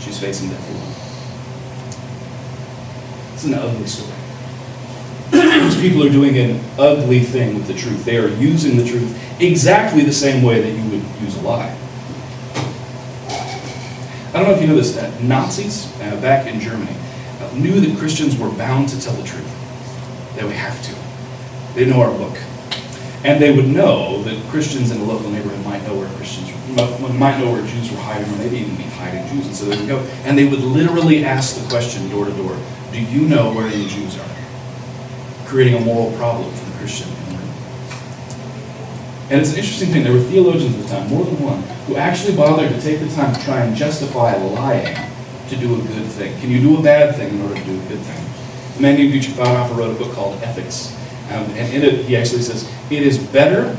She's 0.01 0.19
facing 0.21 0.51
death 0.51 0.71
alone. 0.71 0.94
It's 3.35 3.45
an 3.45 3.55
ugly 3.55 3.87
story. 3.87 4.13
These 5.33 5.81
people 5.81 6.07
are 6.07 6.11
doing 6.11 6.39
an 6.39 6.61
ugly 6.79 7.21
thing 7.21 7.57
with 7.57 7.67
the 7.67 7.75
truth. 7.75 8.05
They 8.05 8.17
are 8.17 8.29
using 8.29 8.77
the 8.77 8.87
truth 8.87 9.21
exactly 9.41 10.05
the 10.05 10.13
same 10.13 10.45
way 10.45 10.61
that 10.61 10.71
you 10.71 10.91
would 10.91 11.03
use 11.21 11.37
a 11.37 11.41
lie. 11.43 11.77
I 14.29 14.39
don't 14.39 14.45
know 14.45 14.55
if 14.55 14.61
you 14.61 14.69
know 14.69 14.77
this. 14.77 14.97
Uh, 14.97 15.13
Nazis 15.23 15.93
uh, 16.01 16.21
back 16.21 16.47
in 16.47 16.61
Germany 16.61 16.95
uh, 17.41 17.51
knew 17.55 17.81
that 17.81 17.99
Christians 17.99 18.39
were 18.39 18.51
bound 18.51 18.89
to 18.91 19.01
tell 19.01 19.15
the 19.15 19.25
truth. 19.25 19.51
They 20.37 20.45
would 20.45 20.53
have 20.53 20.81
to. 20.85 21.75
They 21.75 21.87
know 21.87 22.03
our 22.03 22.17
book. 22.17 22.39
And 23.25 23.43
they 23.43 23.55
would 23.55 23.69
know 23.69 24.23
that 24.23 24.37
Christians 24.51 24.91
in 24.91 25.01
a 25.01 25.05
local 25.05 25.31
neighborhood 25.31 25.65
might 25.65 25.83
know 25.89 25.97
where 25.97 26.09
Christians 26.17 26.51
might 27.19 27.39
know 27.39 27.53
where 27.53 27.67
Jews 27.67 27.91
were 27.91 27.99
hiding, 27.99 28.33
or 28.33 28.37
maybe 28.39 28.59
even 28.59 28.77
be 28.77 28.83
hiding 28.85 29.27
Jews. 29.29 29.47
And 29.47 29.55
so 29.55 29.65
they 29.67 29.77
would 29.77 29.89
go, 29.89 29.99
and 30.25 30.37
they 30.37 30.47
would 30.47 30.61
literally 30.61 31.25
ask 31.25 31.61
the 31.61 31.69
question 31.69 32.09
door 32.11 32.25
to 32.25 32.33
door, 32.33 32.57
do 32.95 33.03
you 33.03 33.29
know 33.29 33.53
where 33.53 33.69
the 33.69 33.87
Jews 33.87 34.17
are? 34.17 34.37
Creating 35.47 35.75
a 35.75 35.81
moral 35.81 36.17
problem 36.17 36.51
for 36.55 36.71
the 36.71 36.79
Christian 36.79 37.09
and 39.31 39.41
it's 39.41 39.53
an 39.53 39.57
interesting 39.57 39.89
thing, 39.89 40.05
there 40.05 40.13
were 40.13 40.21
theologians 40.21 40.77
at 40.77 40.83
the 40.83 40.89
time, 40.89 41.09
more 41.09 41.25
than 41.25 41.41
one, 41.43 41.63
who 41.87 41.97
actually 41.97 42.37
bothered 42.37 42.69
to 42.69 42.81
take 42.81 43.01
the 43.01 43.09
time 43.09 43.35
to 43.35 43.43
try 43.43 43.63
and 43.63 43.75
justify 43.75 44.37
lying 44.37 44.97
to 45.49 45.57
do 45.57 45.75
a 45.75 45.79
good 45.79 46.07
thing. 46.07 46.39
Can 46.41 46.51
you 46.51 46.61
do 46.61 46.79
a 46.79 46.83
bad 46.83 47.17
thing 47.17 47.35
in 47.35 47.41
order 47.41 47.55
to 47.55 47.65
do 47.65 47.73
a 47.73 47.89
good 47.89 48.01
thing? 48.01 48.79
A 48.79 48.83
man 48.83 48.97
named 48.97 49.13
Dietrich 49.13 49.37
Bonhoeffer 49.37 49.77
wrote 49.77 49.97
a 49.97 49.99
book 49.99 50.13
called 50.13 50.43
Ethics. 50.43 50.95
Um, 51.31 51.45
and 51.57 51.73
in 51.73 51.83
it, 51.83 52.05
he 52.05 52.17
actually 52.17 52.43
says, 52.43 52.71
It 52.91 53.03
is 53.03 53.19
better 53.19 53.75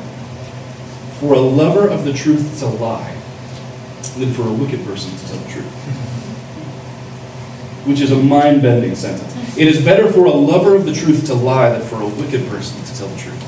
for 1.19 1.35
a 1.35 1.39
lover 1.39 1.87
of 1.87 2.05
the 2.05 2.13
truth 2.13 2.57
to 2.59 2.65
lie 2.65 3.15
than 4.17 4.33
for 4.33 4.43
a 4.43 4.51
wicked 4.51 4.83
person 4.83 5.15
to 5.15 5.27
tell 5.27 5.37
the 5.37 5.51
truth. 5.51 6.21
Which 7.85 8.01
is 8.01 8.11
a 8.11 8.17
mind 8.17 8.61
bending 8.61 8.95
sentence. 8.95 9.57
It 9.57 9.67
is 9.67 9.83
better 9.83 10.11
for 10.11 10.25
a 10.25 10.31
lover 10.31 10.75
of 10.75 10.85
the 10.85 10.93
truth 10.93 11.25
to 11.27 11.33
lie 11.33 11.69
than 11.69 11.87
for 11.87 12.01
a 12.01 12.07
wicked 12.07 12.47
person 12.49 12.83
to 12.83 12.97
tell 12.97 13.07
the 13.07 13.17
truth. 13.17 13.41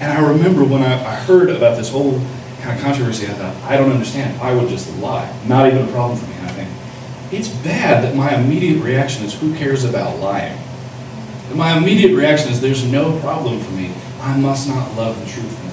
And 0.00 0.12
I 0.12 0.26
remember 0.26 0.64
when 0.64 0.82
I, 0.82 1.04
I 1.04 1.14
heard 1.14 1.50
about 1.50 1.76
this 1.76 1.90
whole 1.90 2.20
kind 2.60 2.76
of 2.76 2.82
controversy, 2.82 3.26
I 3.26 3.30
thought, 3.30 3.54
I 3.70 3.76
don't 3.76 3.92
understand. 3.92 4.40
I 4.40 4.54
would 4.54 4.68
just 4.68 4.94
lie. 4.98 5.32
Not 5.46 5.66
even 5.66 5.88
a 5.88 5.92
problem 5.92 6.18
for 6.18 6.26
me. 6.26 6.34
And 6.34 6.46
I 6.46 6.52
think, 6.52 7.32
it's 7.32 7.48
bad 7.48 8.02
that 8.02 8.16
my 8.16 8.34
immediate 8.34 8.82
reaction 8.82 9.24
is, 9.24 9.38
who 9.38 9.54
cares 9.54 9.84
about 9.84 10.18
lying? 10.18 10.58
And 11.48 11.58
my 11.58 11.76
immediate 11.76 12.16
reaction 12.16 12.50
is, 12.50 12.60
there's 12.60 12.84
no 12.84 13.20
problem 13.20 13.60
for 13.60 13.70
me. 13.72 13.92
I 14.20 14.36
must 14.36 14.68
not 14.68 14.96
love 14.96 15.18
the 15.20 15.30
truth 15.30 15.64
more. 15.64 15.70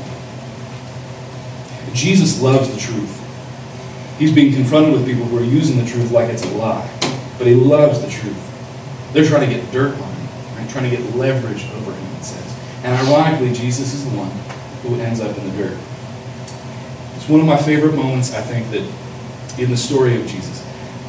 Jesus 1.94 2.42
loves 2.42 2.72
the 2.72 2.80
truth. 2.80 3.24
He's 4.20 4.32
being 4.32 4.54
confronted 4.54 4.94
with 4.94 5.06
people 5.06 5.26
who 5.26 5.38
are 5.38 5.44
using 5.44 5.78
the 5.78 5.86
truth 5.86 6.12
like 6.12 6.30
it's 6.30 6.44
a 6.44 6.50
lie. 6.50 6.97
But 7.38 7.48
he 7.48 7.54
loves 7.54 8.02
the 8.02 8.10
truth. 8.10 8.44
They're 9.14 9.26
trying 9.26 9.50
to 9.50 9.56
get 9.56 9.72
dirt 9.72 9.94
on 9.94 10.14
him, 10.14 10.58
right? 10.58 10.70
trying 10.70 10.90
to 10.90 10.96
get 10.96 11.16
leverage 11.16 11.66
over 11.72 11.92
him, 11.92 12.16
it 12.16 12.24
says. 12.24 12.60
And 12.84 12.96
ironically, 13.08 13.54
Jesus 13.54 13.94
is 13.94 14.06
the 14.10 14.18
one 14.18 14.30
who 14.84 15.00
ends 15.02 15.20
up 15.20 15.38
in 15.38 15.44
the 15.50 15.58
dirt. 15.58 15.78
It's 17.16 17.28
one 17.30 17.40
of 17.40 17.46
my 17.46 17.58
favorite 17.58 17.96
moments, 17.96 18.34
I 18.34 18.42
think, 18.42 18.70
that 18.72 18.84
in 19.60 19.70
the 19.72 19.78
story 19.78 20.20
of 20.20 20.28
Jesus. 20.28 20.64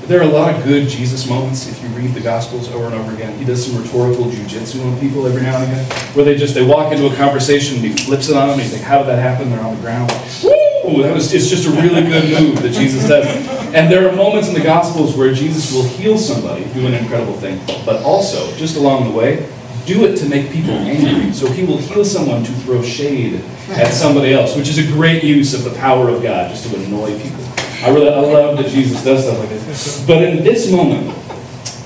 There 0.07 0.21
are 0.21 0.25
a 0.25 0.33
lot 0.33 0.55
of 0.55 0.65
good 0.65 0.89
Jesus 0.89 1.29
moments 1.29 1.69
if 1.69 1.83
you 1.83 1.89
read 1.91 2.15
the 2.15 2.21
Gospels 2.21 2.71
over 2.71 2.87
and 2.87 2.95
over 2.95 3.13
again. 3.13 3.39
He 3.39 3.45
does 3.45 3.67
some 3.67 3.77
rhetorical 3.83 4.25
jujitsu 4.25 4.83
on 4.87 4.99
people 5.01 5.27
every 5.27 5.43
now 5.43 5.59
and 5.59 5.71
again, 5.71 5.85
where 6.15 6.25
they 6.25 6.35
just 6.35 6.55
they 6.55 6.65
walk 6.65 6.93
into 6.95 7.13
a 7.13 7.15
conversation 7.17 7.77
and 7.77 7.85
he 7.85 7.93
flips 7.93 8.31
it 8.31 8.37
on 8.37 8.49
them. 8.49 8.59
And 8.59 8.63
he's 8.63 8.73
like, 8.73 8.81
"How 8.81 9.01
did 9.01 9.09
that 9.09 9.19
happen?" 9.19 9.51
They're 9.51 9.61
on 9.61 9.77
the 9.77 9.83
ground. 9.83 10.11
Woo! 10.43 11.03
That 11.03 11.13
was 11.13 11.35
it's 11.35 11.49
just 11.49 11.67
a 11.67 11.71
really 11.73 12.01
good 12.01 12.41
move 12.41 12.63
that 12.63 12.73
Jesus 12.73 13.07
does. 13.07 13.27
And 13.75 13.93
there 13.93 14.09
are 14.09 14.17
moments 14.17 14.49
in 14.49 14.55
the 14.55 14.63
Gospels 14.63 15.17
where 15.17 15.33
Jesus 15.33 15.73
will 15.73 15.85
heal 15.85 16.17
somebody, 16.19 16.65
do 16.73 16.87
an 16.87 16.95
incredible 16.95 17.35
thing, 17.35 17.61
but 17.85 18.03
also 18.03 18.55
just 18.57 18.77
along 18.77 19.11
the 19.11 19.17
way 19.17 19.47
do 19.89 20.05
it 20.05 20.17
to 20.17 20.27
make 20.27 20.53
people 20.53 20.73
angry. 20.73 21.33
So 21.33 21.51
he 21.51 21.65
will 21.65 21.79
heal 21.79 22.05
someone 22.05 22.45
to 22.45 22.53
throw 22.53 22.83
shade 22.83 23.43
at 23.71 23.95
somebody 23.95 24.35
else, 24.35 24.55
which 24.55 24.69
is 24.69 24.79
a 24.79 24.87
great 24.93 25.25
use 25.25 25.55
of 25.55 25.65
the 25.65 25.75
power 25.79 26.11
of 26.11 26.23
God, 26.23 26.51
just 26.51 26.71
to 26.71 26.77
annoy 26.77 27.19
people. 27.19 27.43
I 27.83 27.89
really 27.89 28.11
I 28.11 28.21
love 28.21 28.59
that 28.59 28.69
Jesus 28.69 29.03
does 29.03 29.25
stuff 29.25 29.39
like 29.39 29.49
this. 29.49 30.05
But 30.07 30.23
in 30.23 30.45
this 30.45 30.71
moment, 30.71 31.17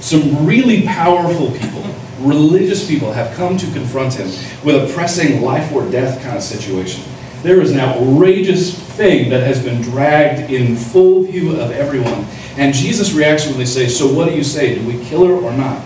some 0.03 0.45
really 0.45 0.83
powerful 0.83 1.53
people, 1.53 1.85
religious 2.19 2.89
people, 2.89 3.13
have 3.13 3.37
come 3.37 3.57
to 3.57 3.67
confront 3.73 4.15
him 4.15 4.27
with 4.65 4.91
a 4.91 4.93
pressing 4.95 5.43
life 5.43 5.73
or 5.73 5.89
death 5.89 6.21
kind 6.23 6.37
of 6.37 6.43
situation. 6.43 7.05
There 7.43 7.61
is 7.61 7.73
an 7.73 7.81
outrageous 7.81 8.79
thing 8.79 9.31
that 9.31 9.45
has 9.45 9.63
been 9.63 9.83
dragged 9.83 10.51
in 10.51 10.77
full 10.77 11.25
view 11.25 11.57
of 11.57 11.73
everyone. 11.73 12.25
And 12.57 12.73
Jesus' 12.73 13.13
reacts 13.13 13.47
when 13.47 13.59
they 13.59 13.65
say, 13.65 13.89
So 13.89 14.13
what 14.13 14.29
do 14.29 14.35
you 14.35 14.45
say? 14.45 14.77
Do 14.77 14.87
we 14.87 15.03
kill 15.05 15.27
her 15.27 15.35
or 15.35 15.53
not? 15.53 15.83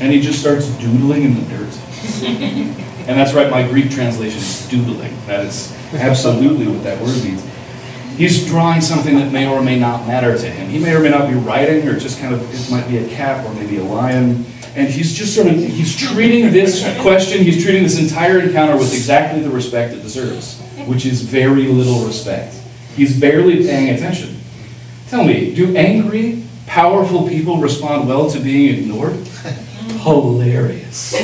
And 0.00 0.12
he 0.12 0.20
just 0.20 0.40
starts 0.40 0.66
doodling 0.78 1.24
in 1.24 1.34
the 1.34 1.42
dirt. 1.42 1.78
and 2.24 3.18
that's 3.18 3.34
right, 3.34 3.50
my 3.50 3.66
Greek 3.66 3.90
translation 3.90 4.38
is 4.38 4.68
doodling. 4.68 5.14
That 5.26 5.44
is 5.44 5.74
absolutely 5.94 6.66
what 6.66 6.82
that 6.84 7.00
word 7.02 7.22
means. 7.22 7.46
He's 8.16 8.46
drawing 8.46 8.80
something 8.80 9.16
that 9.16 9.32
may 9.32 9.46
or 9.46 9.62
may 9.62 9.78
not 9.78 10.06
matter 10.06 10.36
to 10.36 10.50
him. 10.50 10.68
He 10.68 10.78
may 10.78 10.94
or 10.94 11.00
may 11.00 11.10
not 11.10 11.28
be 11.28 11.34
writing, 11.34 11.86
or 11.88 11.98
just 11.98 12.20
kind 12.20 12.34
of, 12.34 12.42
it 12.54 12.70
might 12.70 12.86
be 12.88 12.98
a 12.98 13.08
cat 13.08 13.46
or 13.46 13.54
maybe 13.54 13.78
a 13.78 13.82
lion. 13.82 14.44
And 14.76 14.88
he's 14.88 15.12
just 15.12 15.34
sort 15.34 15.48
of, 15.48 15.56
he's 15.56 15.96
treating 15.96 16.52
this 16.52 16.82
question, 17.00 17.42
he's 17.42 17.62
treating 17.62 17.82
this 17.82 17.98
entire 17.98 18.40
encounter 18.40 18.76
with 18.76 18.92
exactly 18.92 19.40
the 19.40 19.50
respect 19.50 19.94
it 19.94 20.02
deserves, 20.02 20.60
which 20.86 21.04
is 21.06 21.22
very 21.22 21.66
little 21.66 22.06
respect. 22.06 22.54
He's 22.94 23.18
barely 23.18 23.64
paying 23.66 23.94
attention. 23.94 24.38
Tell 25.08 25.24
me, 25.24 25.54
do 25.54 25.74
angry, 25.76 26.44
powerful 26.66 27.28
people 27.28 27.58
respond 27.58 28.08
well 28.08 28.30
to 28.30 28.38
being 28.38 28.78
ignored? 28.78 29.14
hilarious. 30.02 31.14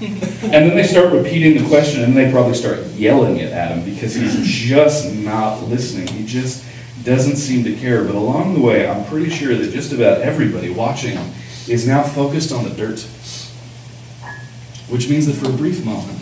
and 0.00 0.52
then 0.52 0.74
they 0.76 0.84
start 0.84 1.12
repeating 1.12 1.62
the 1.62 1.68
question, 1.68 2.02
and 2.02 2.16
they 2.16 2.30
probably 2.30 2.54
start 2.54 2.84
yelling 2.88 3.36
it 3.36 3.52
at 3.52 3.72
him 3.72 3.84
because 3.84 4.14
he's 4.14 4.46
just 4.46 5.14
not 5.14 5.62
listening. 5.64 6.06
He 6.08 6.24
just 6.24 6.64
doesn't 7.04 7.36
seem 7.36 7.64
to 7.64 7.74
care. 7.76 8.04
But 8.04 8.14
along 8.14 8.54
the 8.54 8.60
way, 8.60 8.88
I'm 8.88 9.04
pretty 9.06 9.30
sure 9.30 9.54
that 9.54 9.72
just 9.72 9.92
about 9.92 10.20
everybody 10.20 10.70
watching 10.70 11.18
is 11.68 11.86
now 11.86 12.02
focused 12.02 12.52
on 12.52 12.64
the 12.64 12.70
dirt. 12.70 13.00
Which 14.88 15.08
means 15.08 15.26
that 15.26 15.34
for 15.34 15.48
a 15.48 15.52
brief 15.52 15.84
moment, 15.84 16.20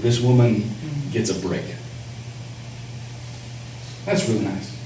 this 0.00 0.20
woman 0.20 0.70
gets 1.10 1.30
a 1.30 1.38
break. 1.46 1.64
That's 4.06 4.28
really 4.28 4.44
nice. 4.44 4.76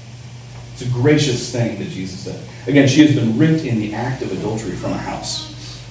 It's 0.73 0.83
a 0.83 0.89
gracious 0.89 1.51
thing 1.51 1.79
that 1.79 1.89
Jesus 1.89 2.25
does. 2.25 2.47
Again, 2.67 2.87
she 2.87 3.05
has 3.05 3.15
been 3.15 3.37
ripped 3.37 3.63
in 3.63 3.79
the 3.79 3.93
act 3.93 4.21
of 4.21 4.31
adultery 4.31 4.75
from 4.75 4.91
a 4.91 4.97
house. 4.97 5.81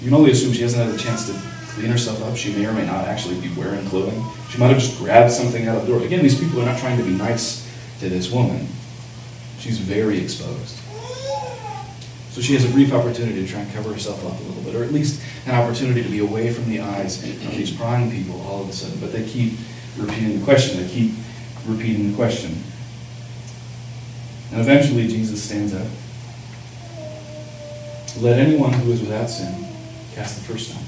You 0.00 0.08
can 0.08 0.14
only 0.14 0.32
assume 0.32 0.52
she 0.52 0.62
hasn't 0.62 0.84
had 0.84 0.92
a 0.92 0.98
chance 0.98 1.26
to 1.26 1.40
clean 1.74 1.90
herself 1.90 2.20
up. 2.22 2.36
She 2.36 2.52
may 2.52 2.66
or 2.66 2.72
may 2.72 2.84
not 2.84 3.04
actually 3.06 3.40
be 3.40 3.54
wearing 3.54 3.86
clothing. 3.86 4.24
She 4.50 4.58
might 4.58 4.68
have 4.68 4.78
just 4.78 4.98
grabbed 4.98 5.30
something 5.30 5.68
out 5.68 5.76
of 5.76 5.86
the 5.86 5.92
door. 5.92 6.04
Again, 6.04 6.22
these 6.22 6.38
people 6.38 6.60
are 6.60 6.64
not 6.64 6.80
trying 6.80 6.98
to 6.98 7.04
be 7.04 7.10
nice 7.10 7.61
to 8.02 8.08
this 8.08 8.30
woman. 8.30 8.66
She's 9.60 9.78
very 9.78 10.18
exposed. 10.18 10.76
So 12.32 12.40
she 12.40 12.54
has 12.54 12.64
a 12.64 12.72
brief 12.72 12.92
opportunity 12.92 13.44
to 13.44 13.48
try 13.48 13.60
and 13.60 13.72
cover 13.72 13.92
herself 13.92 14.26
up 14.26 14.38
a 14.40 14.42
little 14.42 14.62
bit, 14.62 14.74
or 14.74 14.82
at 14.82 14.92
least 14.92 15.22
an 15.46 15.54
opportunity 15.54 16.02
to 16.02 16.08
be 16.08 16.18
away 16.18 16.52
from 16.52 16.68
the 16.68 16.80
eyes 16.80 17.22
of 17.22 17.50
these 17.52 17.70
prying 17.70 18.10
people 18.10 18.40
all 18.42 18.62
of 18.62 18.68
a 18.68 18.72
sudden. 18.72 18.98
But 18.98 19.12
they 19.12 19.24
keep 19.24 19.52
repeating 19.96 20.38
the 20.38 20.44
question. 20.44 20.82
They 20.82 20.92
keep 20.92 21.12
repeating 21.66 22.10
the 22.10 22.16
question. 22.16 22.56
And 24.50 24.60
eventually 24.60 25.06
Jesus 25.06 25.42
stands 25.42 25.72
up. 25.72 25.86
Let 28.20 28.38
anyone 28.38 28.72
who 28.72 28.90
is 28.90 29.00
without 29.00 29.30
sin 29.30 29.66
cast 30.14 30.36
the 30.36 30.52
first 30.52 30.70
stone. 30.70 30.82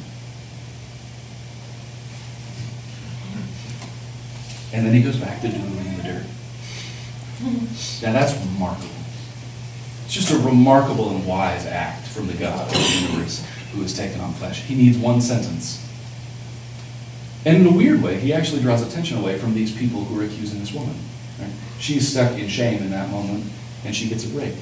And 4.73 4.85
then 4.85 4.93
he 4.93 5.03
goes 5.03 5.17
back 5.17 5.41
to 5.43 5.49
doing 5.49 5.97
the 5.97 6.03
dirt. 6.03 6.25
Now 8.03 8.13
that's 8.13 8.35
remarkable. 8.47 8.89
It's 10.05 10.15
just 10.15 10.31
a 10.31 10.39
remarkable 10.39 11.11
and 11.17 11.27
wise 11.27 11.67
act 11.67 12.07
from 12.09 12.27
the 12.27 12.35
God 12.35 12.67
of 12.67 12.73
the 12.73 13.07
universe 13.09 13.45
who 13.73 13.83
has 13.83 13.97
taken 13.97 14.21
on 14.21 14.33
flesh. 14.35 14.63
He 14.63 14.75
needs 14.75 14.97
one 14.97 15.21
sentence. 15.21 15.81
And 17.45 17.59
in 17.59 17.67
a 17.67 17.77
weird 17.77 18.03
way, 18.03 18.19
he 18.19 18.33
actually 18.33 18.63
draws 18.63 18.83
attention 18.83 19.19
away 19.19 19.39
from 19.39 19.55
these 19.55 19.77
people 19.77 20.05
who 20.05 20.21
are 20.21 20.25
accusing 20.25 20.61
this 20.61 20.73
woman. 20.73 20.97
Right? 21.39 21.51
She's 21.79 22.09
stuck 22.09 22.39
in 22.39 22.49
shame 22.49 22.83
in 22.83 22.91
that 22.91 23.11
moment, 23.11 23.45
and 23.85 23.95
she 23.95 24.09
gets 24.09 24.25
a 24.25 24.29
break. 24.29 24.55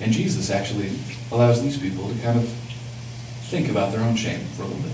And 0.00 0.12
Jesus 0.12 0.50
actually 0.50 0.92
allows 1.30 1.62
these 1.62 1.78
people 1.78 2.08
to 2.08 2.14
kind 2.20 2.38
of 2.38 2.48
think 3.48 3.70
about 3.70 3.92
their 3.92 4.00
own 4.00 4.16
shame 4.16 4.44
for 4.56 4.62
a 4.62 4.66
little 4.66 4.82
bit. 4.82 4.92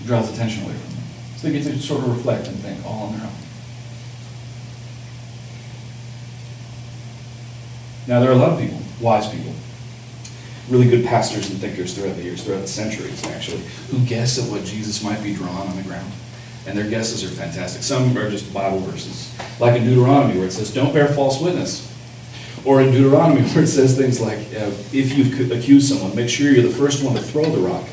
He 0.00 0.06
draws 0.06 0.32
attention 0.32 0.64
away 0.64 0.74
from 0.74 0.94
them. 0.94 1.04
So 1.36 1.48
they 1.48 1.52
get 1.54 1.64
to 1.64 1.78
sort 1.80 2.04
of 2.04 2.16
reflect 2.16 2.46
and 2.46 2.56
think 2.58 2.84
all 2.84 3.04
on 3.06 3.18
their 3.18 3.26
own. 3.26 3.32
Now, 8.08 8.20
there 8.20 8.30
are 8.30 8.32
a 8.32 8.36
lot 8.36 8.52
of 8.52 8.58
people, 8.58 8.80
wise 9.02 9.28
people, 9.28 9.52
really 10.70 10.88
good 10.88 11.04
pastors 11.04 11.50
and 11.50 11.58
thinkers 11.58 11.94
throughout 11.94 12.16
the 12.16 12.22
years, 12.22 12.42
throughout 12.42 12.62
the 12.62 12.66
centuries, 12.66 13.22
actually, 13.26 13.60
who 13.90 13.98
guess 14.06 14.42
at 14.42 14.50
what 14.50 14.64
Jesus 14.64 15.04
might 15.04 15.22
be 15.22 15.34
drawn 15.34 15.68
on 15.68 15.76
the 15.76 15.82
ground. 15.82 16.10
And 16.66 16.76
their 16.76 16.88
guesses 16.88 17.22
are 17.22 17.28
fantastic. 17.28 17.82
Some 17.82 18.16
are 18.16 18.30
just 18.30 18.52
Bible 18.52 18.80
verses, 18.80 19.30
like 19.60 19.78
in 19.78 19.84
Deuteronomy, 19.84 20.38
where 20.38 20.46
it 20.46 20.52
says, 20.52 20.72
Don't 20.72 20.94
bear 20.94 21.08
false 21.08 21.38
witness. 21.38 21.84
Or 22.64 22.80
in 22.80 22.92
Deuteronomy, 22.92 23.42
where 23.50 23.64
it 23.64 23.68
says 23.68 23.94
things 23.94 24.22
like, 24.22 24.38
If 24.52 25.12
you 25.12 25.54
accuse 25.54 25.86
someone, 25.86 26.16
make 26.16 26.30
sure 26.30 26.50
you're 26.50 26.62
the 26.62 26.70
first 26.70 27.04
one 27.04 27.14
to 27.14 27.20
throw 27.20 27.44
the 27.44 27.60
rock, 27.60 27.86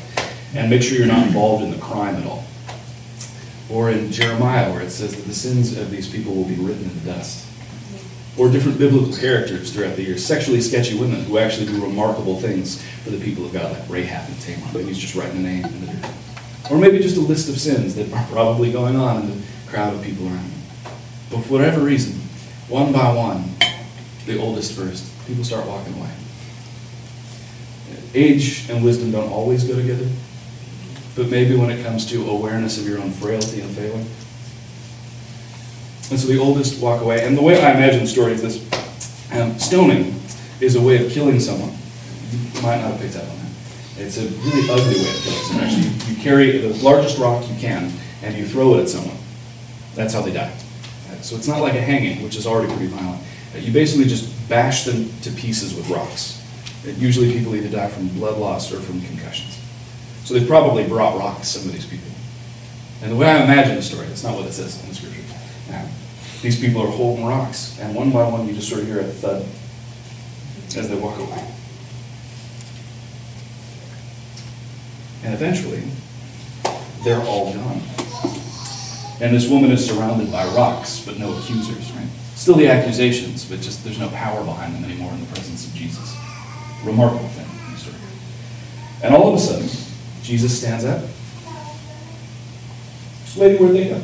and 0.54 0.70
make 0.70 0.82
sure 0.82 0.96
you're 0.96 1.06
not 1.06 1.26
involved 1.26 1.62
in 1.62 1.70
the 1.70 1.78
crime 1.78 2.16
at 2.16 2.26
all. 2.26 2.42
Or 3.70 3.90
in 3.90 4.10
Jeremiah, 4.10 4.72
where 4.72 4.80
it 4.80 4.90
says 4.90 5.14
that 5.14 5.26
the 5.26 5.34
sins 5.34 5.76
of 5.76 5.90
these 5.90 6.08
people 6.08 6.34
will 6.34 6.48
be 6.48 6.54
written 6.54 6.84
in 6.84 6.94
the 7.00 7.12
dust 7.12 7.46
or 8.38 8.50
different 8.50 8.78
biblical 8.78 9.14
characters 9.16 9.72
throughout 9.72 9.96
the 9.96 10.02
years, 10.02 10.24
sexually 10.24 10.60
sketchy 10.60 10.98
women 10.98 11.24
who 11.24 11.38
actually 11.38 11.66
do 11.66 11.82
remarkable 11.82 12.38
things 12.38 12.82
for 13.02 13.10
the 13.10 13.18
people 13.18 13.46
of 13.46 13.52
God, 13.52 13.72
like 13.72 13.88
Rahab 13.88 14.28
and 14.28 14.40
Tamar. 14.40 14.66
Maybe 14.74 14.88
he's 14.88 14.98
just 14.98 15.14
writing 15.14 15.38
a 15.38 15.40
name 15.40 15.64
in 15.64 15.86
the 15.86 15.92
dirt. 15.92 16.10
Or 16.70 16.78
maybe 16.78 16.98
just 16.98 17.16
a 17.16 17.20
list 17.20 17.48
of 17.48 17.58
sins 17.58 17.94
that 17.94 18.12
are 18.12 18.26
probably 18.30 18.72
going 18.72 18.96
on 18.96 19.22
in 19.22 19.30
the 19.30 19.46
crowd 19.68 19.94
of 19.94 20.02
people 20.02 20.26
around 20.26 20.44
him. 20.44 20.60
But 21.30 21.42
for 21.42 21.54
whatever 21.54 21.80
reason, 21.80 22.20
one 22.68 22.92
by 22.92 23.14
one, 23.14 23.44
the 24.26 24.38
oldest 24.38 24.72
first, 24.72 25.10
people 25.26 25.44
start 25.44 25.66
walking 25.66 25.94
away. 25.94 26.10
Age 28.14 28.68
and 28.70 28.84
wisdom 28.84 29.12
don't 29.12 29.30
always 29.30 29.64
go 29.64 29.76
together, 29.76 30.08
but 31.14 31.28
maybe 31.28 31.56
when 31.56 31.70
it 31.70 31.84
comes 31.84 32.06
to 32.06 32.28
awareness 32.28 32.78
of 32.78 32.86
your 32.86 32.98
own 32.98 33.10
frailty 33.10 33.60
and 33.60 33.70
failing, 33.70 34.06
and 36.10 36.20
so 36.20 36.28
the 36.28 36.38
oldest 36.38 36.80
walk 36.80 37.02
away. 37.02 37.24
And 37.24 37.36
the 37.36 37.42
way 37.42 37.60
I 37.60 37.72
imagine 37.72 38.00
the 38.00 38.06
story 38.06 38.32
is 38.32 38.42
this 38.42 39.32
um, 39.32 39.58
stoning 39.58 40.14
is 40.60 40.76
a 40.76 40.80
way 40.80 41.04
of 41.04 41.10
killing 41.12 41.40
someone. 41.40 41.72
You 42.30 42.62
might 42.62 42.80
not 42.80 42.92
have 42.92 43.00
picked 43.00 43.16
up 43.16 43.22
on 43.22 43.38
that. 43.38 43.50
It's 43.98 44.18
a 44.18 44.26
really 44.26 44.70
ugly 44.70 45.02
way 45.02 45.10
of 45.10 45.22
killing 45.22 45.42
someone. 45.42 45.64
Actually, 45.64 45.82
you, 45.82 46.16
you 46.16 46.22
carry 46.22 46.58
the 46.58 46.74
largest 46.82 47.18
rock 47.18 47.48
you 47.48 47.56
can 47.56 47.92
and 48.22 48.36
you 48.36 48.46
throw 48.46 48.74
it 48.74 48.82
at 48.82 48.88
someone. 48.88 49.16
That's 49.94 50.14
how 50.14 50.22
they 50.22 50.32
die. 50.32 50.52
Uh, 51.10 51.20
so 51.22 51.36
it's 51.36 51.48
not 51.48 51.60
like 51.60 51.74
a 51.74 51.80
hanging, 51.80 52.22
which 52.22 52.36
is 52.36 52.46
already 52.46 52.72
pretty 52.72 52.86
violent. 52.86 53.22
Uh, 53.54 53.58
you 53.58 53.72
basically 53.72 54.04
just 54.04 54.48
bash 54.48 54.84
them 54.84 55.10
to 55.22 55.30
pieces 55.32 55.74
with 55.74 55.88
rocks. 55.90 56.42
Uh, 56.86 56.90
usually 56.90 57.32
people 57.32 57.56
either 57.56 57.68
die 57.68 57.88
from 57.88 58.08
blood 58.08 58.38
loss 58.38 58.72
or 58.72 58.80
from 58.80 59.00
concussions. 59.00 59.58
So 60.24 60.34
they 60.34 60.46
probably 60.46 60.86
brought 60.86 61.18
rocks, 61.18 61.48
some 61.48 61.66
of 61.68 61.72
these 61.72 61.86
people. 61.86 62.10
And 63.02 63.12
the 63.12 63.16
way 63.16 63.26
I 63.26 63.42
imagine 63.44 63.76
the 63.76 63.82
story, 63.82 64.06
that's 64.06 64.24
not 64.24 64.34
what 64.34 64.46
it 64.46 64.52
says 64.52 64.80
in 64.82 64.88
the 64.88 64.94
scripture. 64.94 65.25
Now, 65.76 65.88
these 66.42 66.58
people 66.60 66.82
are 66.82 66.90
holding 66.90 67.24
rocks, 67.24 67.78
and 67.80 67.94
one 67.94 68.10
by 68.10 68.28
one 68.28 68.46
you 68.46 68.54
just 68.54 68.68
sort 68.68 68.82
of 68.82 68.86
hear 68.86 69.00
a 69.00 69.04
thud 69.04 69.46
as 70.76 70.88
they 70.88 70.94
walk 70.96 71.18
away. 71.18 71.44
And 75.24 75.34
eventually, 75.34 75.82
they're 77.04 77.22
all 77.22 77.52
gone. 77.52 77.80
And 79.20 79.34
this 79.34 79.48
woman 79.48 79.70
is 79.70 79.86
surrounded 79.86 80.30
by 80.30 80.46
rocks, 80.54 81.00
but 81.00 81.18
no 81.18 81.36
accusers, 81.36 81.90
right? 81.92 82.08
Still 82.34 82.54
the 82.54 82.68
accusations, 82.68 83.44
but 83.44 83.60
just 83.60 83.82
there's 83.82 83.98
no 83.98 84.08
power 84.10 84.44
behind 84.44 84.74
them 84.74 84.84
anymore 84.84 85.12
in 85.12 85.20
the 85.20 85.26
presence 85.26 85.66
of 85.66 85.74
Jesus. 85.74 86.14
Remarkable 86.84 87.28
thing 87.28 87.46
story. 87.76 87.96
And 89.02 89.14
all 89.14 89.28
of 89.28 89.34
a 89.34 89.38
sudden, 89.38 89.68
Jesus 90.22 90.58
stands 90.58 90.84
up. 90.84 91.02
Lady, 93.36 93.58
where'd 93.58 93.74
they 93.74 93.88
go? 93.88 94.02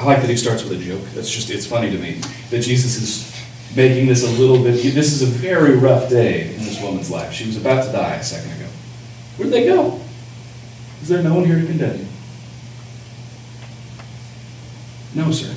I 0.00 0.04
like 0.04 0.22
that 0.22 0.30
he 0.30 0.36
starts 0.36 0.64
with 0.64 0.80
a 0.80 0.82
joke. 0.82 1.02
That's 1.14 1.30
just, 1.30 1.50
it's 1.50 1.66
funny 1.66 1.90
to 1.90 1.98
me 1.98 2.22
that 2.48 2.62
Jesus 2.62 2.96
is 2.96 3.76
making 3.76 4.06
this 4.06 4.24
a 4.24 4.40
little 4.40 4.56
bit, 4.56 4.72
this 4.94 5.12
is 5.12 5.20
a 5.20 5.26
very 5.26 5.76
rough 5.76 6.08
day 6.08 6.54
in 6.54 6.60
this 6.60 6.80
woman's 6.80 7.10
life. 7.10 7.34
She 7.34 7.44
was 7.44 7.58
about 7.58 7.84
to 7.84 7.92
die 7.92 8.14
a 8.14 8.22
second 8.22 8.50
ago. 8.52 8.66
Where'd 9.36 9.52
they 9.52 9.66
go? 9.66 10.00
Is 11.02 11.08
there 11.08 11.22
no 11.22 11.34
one 11.34 11.44
here 11.44 11.60
to 11.60 11.66
condemn 11.66 11.98
you? 11.98 12.06
No, 15.14 15.30
sir. 15.32 15.54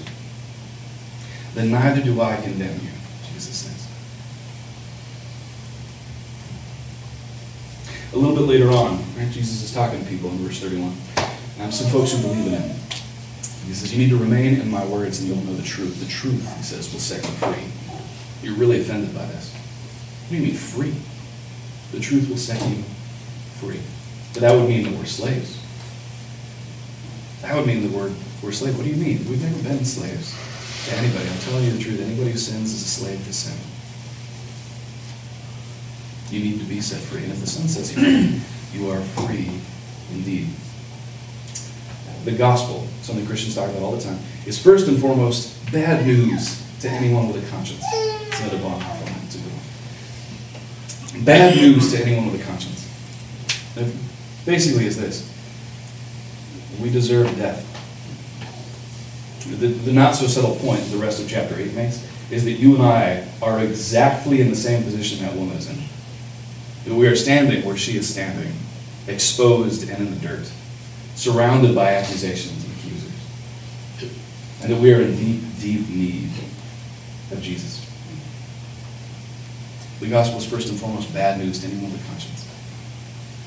Then 1.54 1.72
neither 1.72 2.02
do 2.02 2.20
I 2.20 2.36
condemn 2.36 2.76
you, 2.82 2.92
Jesus 3.34 3.56
says. 3.56 3.88
A 8.12 8.18
little 8.18 8.36
bit 8.36 8.42
later 8.42 8.72
on, 8.72 8.98
right, 9.16 9.32
Jesus 9.32 9.64
is 9.64 9.74
talking 9.74 10.04
to 10.04 10.10
people 10.10 10.30
in 10.32 10.38
verse 10.40 10.60
31. 10.60 10.94
Now, 11.58 11.70
some 11.70 11.90
folks 11.90 12.12
who 12.12 12.22
believe 12.22 12.48
in 12.48 12.62
him. 12.62 12.83
He 13.66 13.74
says, 13.74 13.94
You 13.94 14.00
need 14.00 14.10
to 14.10 14.18
remain 14.18 14.60
in 14.60 14.70
my 14.70 14.86
words 14.86 15.20
and 15.20 15.30
you'll 15.30 15.44
know 15.46 15.56
the 15.56 15.64
truth. 15.64 16.00
The 16.00 16.06
truth, 16.06 16.58
he 16.58 16.64
says, 16.64 16.92
will 16.92 17.00
set 17.00 17.24
you 17.24 17.32
free. 17.32 17.64
You're 18.42 18.58
really 18.58 18.82
offended 18.82 19.14
by 19.16 19.26
this. 19.28 19.54
What 19.54 20.30
do 20.32 20.36
you 20.38 20.44
mean 20.48 20.56
free? 20.56 20.94
The 21.92 22.00
truth 22.00 22.30
will 22.30 22.38
set 22.38 22.62
you 22.70 22.84
free. 23.60 23.80
But 24.34 24.42
that 24.42 24.56
would 24.56 24.68
mean 24.68 24.84
that 24.84 24.94
we're 24.94 25.06
slaves. 25.06 25.60
That 27.42 27.56
would 27.56 27.68
mean 27.68 27.90
the 27.90 27.98
word 27.98 28.14
we're 28.42 28.52
slaves. 28.52 28.76
What 28.76 28.84
do 28.84 28.90
you 28.90 28.98
mean? 28.98 29.20
We've 29.30 29.42
never 29.42 29.64
been 29.64 29.86
slaves 29.86 30.36
to 30.90 30.96
anybody. 30.98 31.30
I'm 31.30 31.40
telling 31.40 31.66
you 31.66 31.72
the 31.72 31.84
truth. 31.84 32.02
Anybody 32.02 32.32
who 32.32 32.38
sins 32.38 32.74
is 32.74 32.82
a 32.82 32.86
slave 32.86 33.24
to 33.26 33.34
sin. 33.34 33.58
You 36.30 36.44
need 36.44 36.60
to 36.60 36.66
be 36.66 36.82
set 36.82 37.00
free. 37.00 37.24
And 37.24 37.32
if 37.32 37.40
the 37.40 37.48
Son 37.48 37.68
sets 37.68 37.96
you 37.96 38.02
free, 38.02 38.80
you 38.80 38.90
are 38.90 39.02
free 39.02 39.52
indeed 40.12 40.50
the 42.24 42.32
gospel, 42.32 42.83
something 43.04 43.26
Christians 43.26 43.56
talk 43.56 43.70
about 43.70 43.82
all 43.82 43.96
the 43.96 44.02
time, 44.02 44.18
is 44.46 44.62
first 44.62 44.88
and 44.88 45.00
foremost 45.00 45.72
bad 45.72 46.06
news 46.06 46.64
to 46.80 46.90
anyone 46.90 47.28
with 47.28 47.46
a 47.46 47.50
conscience. 47.52 47.84
It's 47.92 48.40
another. 48.40 48.58
It's 49.26 49.36
a 49.36 49.40
good 49.40 49.52
one. 49.52 51.26
Bad 51.26 51.56
news 51.56 51.92
to 51.92 52.02
anyone 52.02 52.32
with 52.32 52.42
a 52.42 52.46
conscience. 52.46 52.90
It 53.76 53.94
basically 54.46 54.86
is 54.86 54.98
this. 54.98 55.30
We 56.82 56.90
deserve 56.90 57.36
death. 57.38 57.70
The, 59.60 59.68
the 59.68 59.92
not 59.92 60.16
so 60.16 60.28
subtle 60.28 60.56
point 60.56 60.84
the 60.86 60.98
rest 60.98 61.22
of 61.22 61.28
chapter 61.28 61.60
8 61.60 61.74
makes 61.74 62.10
is 62.32 62.46
that 62.46 62.54
you 62.54 62.76
and 62.76 62.84
I 62.84 63.28
are 63.42 63.60
exactly 63.60 64.40
in 64.40 64.50
the 64.50 64.56
same 64.56 64.84
position 64.84 65.26
that 65.26 65.36
woman 65.36 65.58
is 65.58 65.70
in. 65.70 65.78
That 66.86 66.96
we 66.96 67.08
are 67.08 67.16
standing 67.16 67.66
where 67.66 67.76
she 67.78 67.98
is 67.98 68.10
standing, 68.10 68.54
exposed 69.08 69.90
and 69.90 70.00
in 70.00 70.10
the 70.14 70.28
dirt 70.28 70.50
surrounded 71.16 71.76
by 71.76 71.94
accusations 71.94 72.63
and 74.64 74.72
that 74.72 74.80
we 74.80 74.94
are 74.94 75.02
in 75.02 75.16
deep, 75.18 75.42
deep 75.60 75.90
need 75.90 76.30
of 77.32 77.42
Jesus. 77.42 77.82
The 80.00 80.08
gospel 80.10 80.40
is 80.40 80.46
first 80.46 80.70
and 80.70 80.80
foremost 80.80 81.14
bad 81.14 81.38
news 81.40 81.60
to 81.60 81.68
anyone 81.68 81.92
with 81.92 82.04
a 82.04 82.08
conscience. 82.08 82.48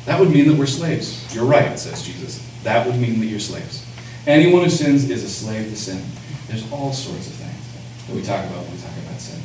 That 0.04 0.20
would 0.20 0.30
mean 0.30 0.46
that 0.48 0.58
we're 0.58 0.66
slaves. 0.66 1.34
You're 1.34 1.46
right, 1.46 1.78
says 1.78 2.02
Jesus. 2.06 2.46
That 2.64 2.86
would 2.86 2.96
mean 2.96 3.20
that 3.20 3.26
you're 3.26 3.40
slaves. 3.40 3.84
Anyone 4.26 4.64
who 4.64 4.70
sins 4.70 5.08
is 5.08 5.24
a 5.24 5.28
slave 5.28 5.70
to 5.70 5.76
sin. 5.76 6.04
There's 6.48 6.70
all 6.70 6.92
sorts 6.92 7.28
of 7.28 7.34
things 7.34 8.06
that 8.06 8.14
we 8.14 8.22
talk 8.22 8.44
about 8.44 8.62
when 8.64 8.72
we 8.72 8.82
talk 8.82 8.96
about 9.06 9.20
sin. 9.20 9.40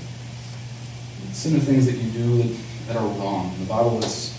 Sin 1.31 1.55
are 1.55 1.59
things 1.59 1.85
that 1.85 1.95
you 1.95 2.11
do 2.11 2.43
that, 2.43 2.57
that 2.87 2.97
are 2.97 3.07
wrong. 3.19 3.55
The 3.59 3.65
Bible 3.65 3.99
is 3.99 4.37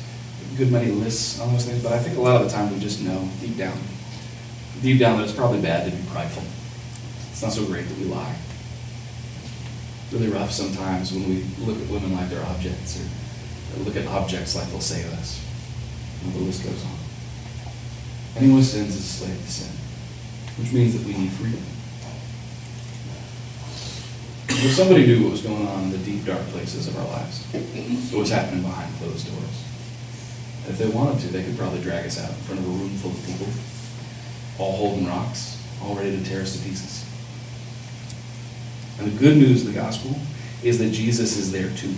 a 0.53 0.57
good 0.57 0.71
many 0.71 0.91
lists 0.91 1.41
on 1.41 1.53
those 1.53 1.65
things, 1.65 1.83
but 1.83 1.93
I 1.93 1.99
think 1.99 2.19
a 2.19 2.21
lot 2.21 2.41
of 2.41 2.49
the 2.49 2.55
time 2.55 2.73
we 2.73 2.79
just 2.79 3.01
know 3.01 3.29
deep 3.41 3.57
down, 3.57 3.79
deep 4.83 5.01
down 5.01 5.17
that 5.17 5.25
it's 5.25 5.33
probably 5.33 5.61
bad 5.61 5.91
to 5.91 5.97
be 5.97 6.03
prideful. 6.11 6.43
It's 7.43 7.59
not 7.59 7.65
so 7.65 7.69
great 7.69 7.89
that 7.89 7.99
we 7.99 8.05
lie. 8.05 8.37
It's 10.05 10.13
really 10.13 10.29
rough 10.29 10.53
sometimes 10.53 11.11
when 11.11 11.29
we 11.29 11.43
look 11.67 11.77
at 11.77 11.89
women 11.89 12.15
like 12.15 12.31
they're 12.31 12.47
objects, 12.47 13.03
or, 13.03 13.83
look 13.83 13.97
at 13.97 14.07
objects 14.07 14.55
like 14.55 14.69
they'll 14.71 14.79
save 14.79 15.13
us. 15.15 15.45
And 16.23 16.33
the 16.35 16.39
list 16.39 16.63
goes 16.63 16.85
on. 16.85 16.95
Anyone 18.37 18.59
who 18.59 18.63
sins 18.63 18.95
is 18.95 19.01
a 19.01 19.27
slave 19.27 19.37
to 19.37 19.51
sin, 19.51 19.75
which 20.57 20.73
means 20.73 20.97
that 20.97 21.05
we 21.05 21.19
need 21.19 21.33
freedom. 21.33 21.59
If 24.47 24.77
somebody 24.77 25.05
knew 25.05 25.25
what 25.25 25.33
was 25.33 25.43
going 25.43 25.67
on 25.67 25.83
in 25.83 25.91
the 25.91 25.99
deep, 25.99 26.25
dark 26.25 26.47
places 26.55 26.87
of 26.87 26.97
our 26.97 27.09
lives, 27.09 27.43
what 28.13 28.21
was 28.21 28.31
happening 28.31 28.63
behind 28.63 28.95
closed 28.99 29.27
doors, 29.27 29.65
if 30.69 30.79
they 30.79 30.87
wanted 30.87 31.19
to, 31.23 31.27
they 31.27 31.43
could 31.43 31.59
probably 31.59 31.81
drag 31.81 32.07
us 32.07 32.21
out 32.23 32.31
in 32.31 32.37
front 32.37 32.61
of 32.61 32.69
a 32.69 32.71
room 32.71 32.91
full 32.99 33.11
of 33.11 33.27
people, 33.27 33.49
all 34.65 34.77
holding 34.77 35.09
rocks, 35.09 35.61
all 35.83 35.97
ready 35.97 36.17
to 36.17 36.25
tear 36.25 36.43
us 36.43 36.57
to 36.57 36.63
pieces. 36.63 37.09
And 38.99 39.11
the 39.11 39.19
good 39.19 39.37
news 39.37 39.67
of 39.67 39.73
the 39.73 39.81
gospel 39.81 40.17
is 40.63 40.79
that 40.79 40.91
Jesus 40.91 41.37
is 41.37 41.51
there 41.51 41.71
too. 41.77 41.95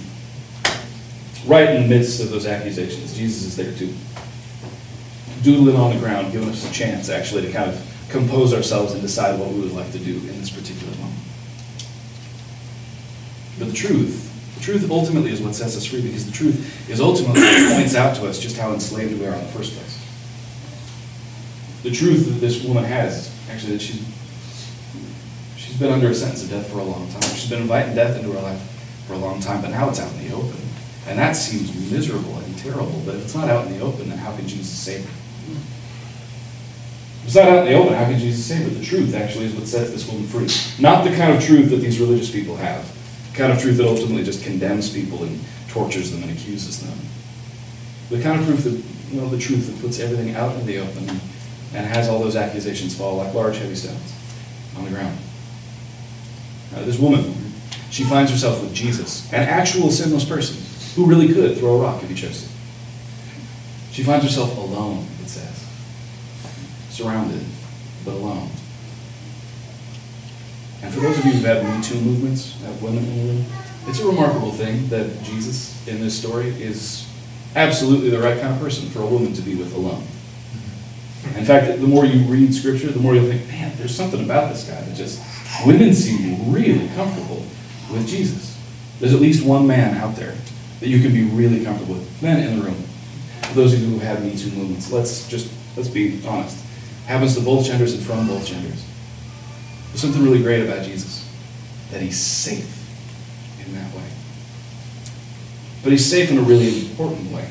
Right 1.46 1.70
in 1.70 1.82
the 1.82 1.88
midst 1.88 2.22
of 2.22 2.30
those 2.30 2.46
accusations, 2.46 3.16
Jesus 3.16 3.44
is 3.44 3.56
there 3.56 3.72
too. 3.72 3.92
Doodling 5.42 5.76
on 5.76 5.92
the 5.92 6.00
ground, 6.00 6.32
giving 6.32 6.48
us 6.48 6.68
a 6.68 6.72
chance 6.72 7.10
actually 7.10 7.42
to 7.42 7.52
kind 7.52 7.68
of 7.68 8.06
compose 8.08 8.54
ourselves 8.54 8.92
and 8.92 9.02
decide 9.02 9.38
what 9.38 9.50
we 9.50 9.60
would 9.60 9.72
like 9.72 9.90
to 9.92 9.98
do 9.98 10.16
in 10.16 10.40
this 10.40 10.50
particular 10.50 10.94
moment. 10.96 11.20
But 13.58 13.68
the 13.68 13.74
truth 13.74 14.24
the 14.56 14.60
truth 14.60 14.90
ultimately 14.90 15.30
is 15.32 15.40
what 15.40 15.54
sets 15.54 15.76
us 15.76 15.84
free 15.84 16.00
because 16.00 16.26
the 16.26 16.32
truth 16.32 16.88
is 16.88 17.00
ultimately 17.00 17.40
what 17.40 17.76
points 17.76 17.94
out 17.94 18.16
to 18.16 18.26
us 18.26 18.38
just 18.38 18.56
how 18.56 18.72
enslaved 18.72 19.18
we 19.18 19.26
are 19.26 19.34
in 19.34 19.40
the 19.40 19.52
first 19.52 19.74
place. 19.74 20.00
The 21.82 21.90
truth 21.90 22.26
that 22.26 22.40
this 22.40 22.64
woman 22.64 22.84
has 22.84 23.34
actually 23.50 23.72
that 23.72 23.82
she's 23.82 24.02
she's 25.74 25.80
been 25.80 25.92
under 25.92 26.08
a 26.08 26.14
sentence 26.14 26.44
of 26.44 26.50
death 26.50 26.70
for 26.70 26.78
a 26.78 26.84
long 26.84 27.08
time. 27.08 27.22
She's 27.22 27.50
been 27.50 27.62
inviting 27.62 27.96
death 27.96 28.16
into 28.16 28.30
her 28.30 28.40
life 28.40 28.60
for 29.08 29.14
a 29.14 29.18
long 29.18 29.40
time, 29.40 29.60
but 29.60 29.70
now 29.70 29.88
it's 29.88 29.98
out 29.98 30.12
in 30.12 30.28
the 30.28 30.32
open. 30.32 30.60
And 31.08 31.18
that 31.18 31.32
seems 31.32 31.74
miserable 31.90 32.38
and 32.38 32.56
terrible, 32.58 33.02
but 33.04 33.16
if 33.16 33.24
it's 33.24 33.34
not 33.34 33.48
out 33.48 33.66
in 33.66 33.76
the 33.76 33.84
open, 33.84 34.08
then 34.08 34.18
how 34.18 34.36
can 34.36 34.46
Jesus 34.46 34.70
save 34.70 35.04
her? 35.04 35.10
If 37.22 37.26
it's 37.26 37.34
not 37.34 37.48
out 37.48 37.66
in 37.66 37.72
the 37.72 37.74
open, 37.74 37.94
how 37.94 38.04
can 38.04 38.20
Jesus 38.20 38.46
save 38.46 38.62
her? 38.62 38.70
The 38.70 38.84
truth 38.84 39.16
actually 39.16 39.46
is 39.46 39.54
what 39.54 39.66
sets 39.66 39.90
this 39.90 40.06
woman 40.06 40.28
free. 40.28 40.46
Not 40.80 41.02
the 41.02 41.16
kind 41.16 41.34
of 41.34 41.42
truth 41.42 41.70
that 41.70 41.78
these 41.78 41.98
religious 41.98 42.30
people 42.30 42.54
have, 42.54 42.86
the 43.32 43.36
kind 43.36 43.52
of 43.52 43.60
truth 43.60 43.78
that 43.78 43.88
ultimately 43.88 44.22
just 44.22 44.44
condemns 44.44 44.92
people 44.92 45.24
and 45.24 45.40
tortures 45.68 46.12
them 46.12 46.22
and 46.22 46.30
accuses 46.30 46.86
them. 46.86 46.96
The 48.10 48.22
kind 48.22 48.38
of 48.38 48.46
proof 48.46 48.62
that, 48.62 48.80
you 49.12 49.20
know, 49.20 49.28
the 49.28 49.38
truth 49.38 49.66
that 49.66 49.80
puts 49.80 49.98
everything 49.98 50.36
out 50.36 50.54
in 50.54 50.66
the 50.66 50.78
open 50.78 51.08
and 51.74 51.84
has 51.84 52.08
all 52.08 52.20
those 52.20 52.36
accusations 52.36 52.96
fall 52.96 53.16
like 53.16 53.34
large, 53.34 53.56
heavy 53.58 53.74
stones 53.74 54.14
on 54.76 54.84
the 54.84 54.90
ground. 54.90 55.18
Uh, 56.74 56.84
this 56.84 56.98
woman, 56.98 57.34
she 57.90 58.04
finds 58.04 58.30
herself 58.30 58.60
with 58.60 58.74
Jesus, 58.74 59.32
an 59.32 59.48
actual 59.48 59.90
sinless 59.90 60.24
person 60.24 60.56
who 60.96 61.08
really 61.08 61.32
could 61.32 61.56
throw 61.58 61.76
a 61.76 61.82
rock 61.82 62.02
if 62.02 62.08
he 62.08 62.14
chose 62.14 62.42
to. 62.42 62.48
She 63.92 64.02
finds 64.02 64.24
herself 64.24 64.56
alone, 64.56 65.06
it 65.22 65.28
says, 65.28 65.66
surrounded, 66.90 67.44
but 68.04 68.14
alone. 68.14 68.50
And 70.82 70.92
for 70.92 71.00
those 71.00 71.18
of 71.18 71.24
you 71.24 71.32
who've 71.32 71.44
had 71.44 71.64
Me 71.64 71.82
Too 71.82 72.00
movements, 72.00 72.60
have 72.62 72.82
women 72.82 73.44
it's 73.86 74.00
a 74.00 74.06
remarkable 74.06 74.50
thing 74.50 74.88
that 74.88 75.22
Jesus 75.22 75.86
in 75.86 76.00
this 76.00 76.18
story 76.18 76.48
is 76.48 77.06
absolutely 77.54 78.08
the 78.08 78.18
right 78.18 78.40
kind 78.40 78.54
of 78.54 78.60
person 78.60 78.88
for 78.88 79.02
a 79.02 79.06
woman 79.06 79.34
to 79.34 79.42
be 79.42 79.54
with 79.54 79.74
alone. 79.74 80.02
In 81.36 81.44
fact, 81.44 81.66
the 81.80 81.86
more 81.86 82.04
you 82.04 82.24
read 82.24 82.54
scripture, 82.54 82.88
the 82.88 83.00
more 83.00 83.14
you'll 83.14 83.28
think, 83.28 83.46
man, 83.48 83.76
there's 83.76 83.94
something 83.94 84.24
about 84.24 84.52
this 84.52 84.64
guy 84.64 84.80
that 84.80 84.96
just, 84.96 85.22
women 85.66 85.92
seem 85.94 86.52
really 86.52 86.88
comfortable 86.94 87.44
with 87.92 88.06
Jesus. 88.08 88.58
There's 89.00 89.14
at 89.14 89.20
least 89.20 89.44
one 89.44 89.66
man 89.66 89.96
out 89.96 90.16
there 90.16 90.34
that 90.80 90.88
you 90.88 91.00
can 91.00 91.12
be 91.12 91.24
really 91.24 91.64
comfortable 91.64 91.94
with. 91.94 92.22
Men 92.22 92.46
in 92.46 92.58
the 92.58 92.64
room. 92.64 92.82
For 93.42 93.54
those 93.54 93.72
of 93.72 93.80
you 93.80 93.88
who 93.88 93.98
have 94.00 94.24
Me 94.24 94.36
Too 94.36 94.50
movements, 94.50 94.90
let's 94.92 95.28
just, 95.28 95.52
let's 95.76 95.88
be 95.88 96.20
honest. 96.26 96.64
Happens 97.06 97.34
to 97.36 97.42
both 97.42 97.66
genders 97.66 97.94
and 97.94 98.02
from 98.02 98.26
both 98.26 98.46
genders. 98.46 98.84
There's 99.88 100.00
something 100.00 100.22
really 100.22 100.42
great 100.42 100.64
about 100.64 100.84
Jesus, 100.84 101.28
that 101.90 102.00
he's 102.00 102.18
safe 102.18 102.82
in 103.64 103.74
that 103.74 103.94
way. 103.94 104.08
But 105.82 105.92
he's 105.92 106.04
safe 106.04 106.30
in 106.30 106.38
a 106.38 106.42
really 106.42 106.86
important 106.90 107.30
way. 107.30 107.48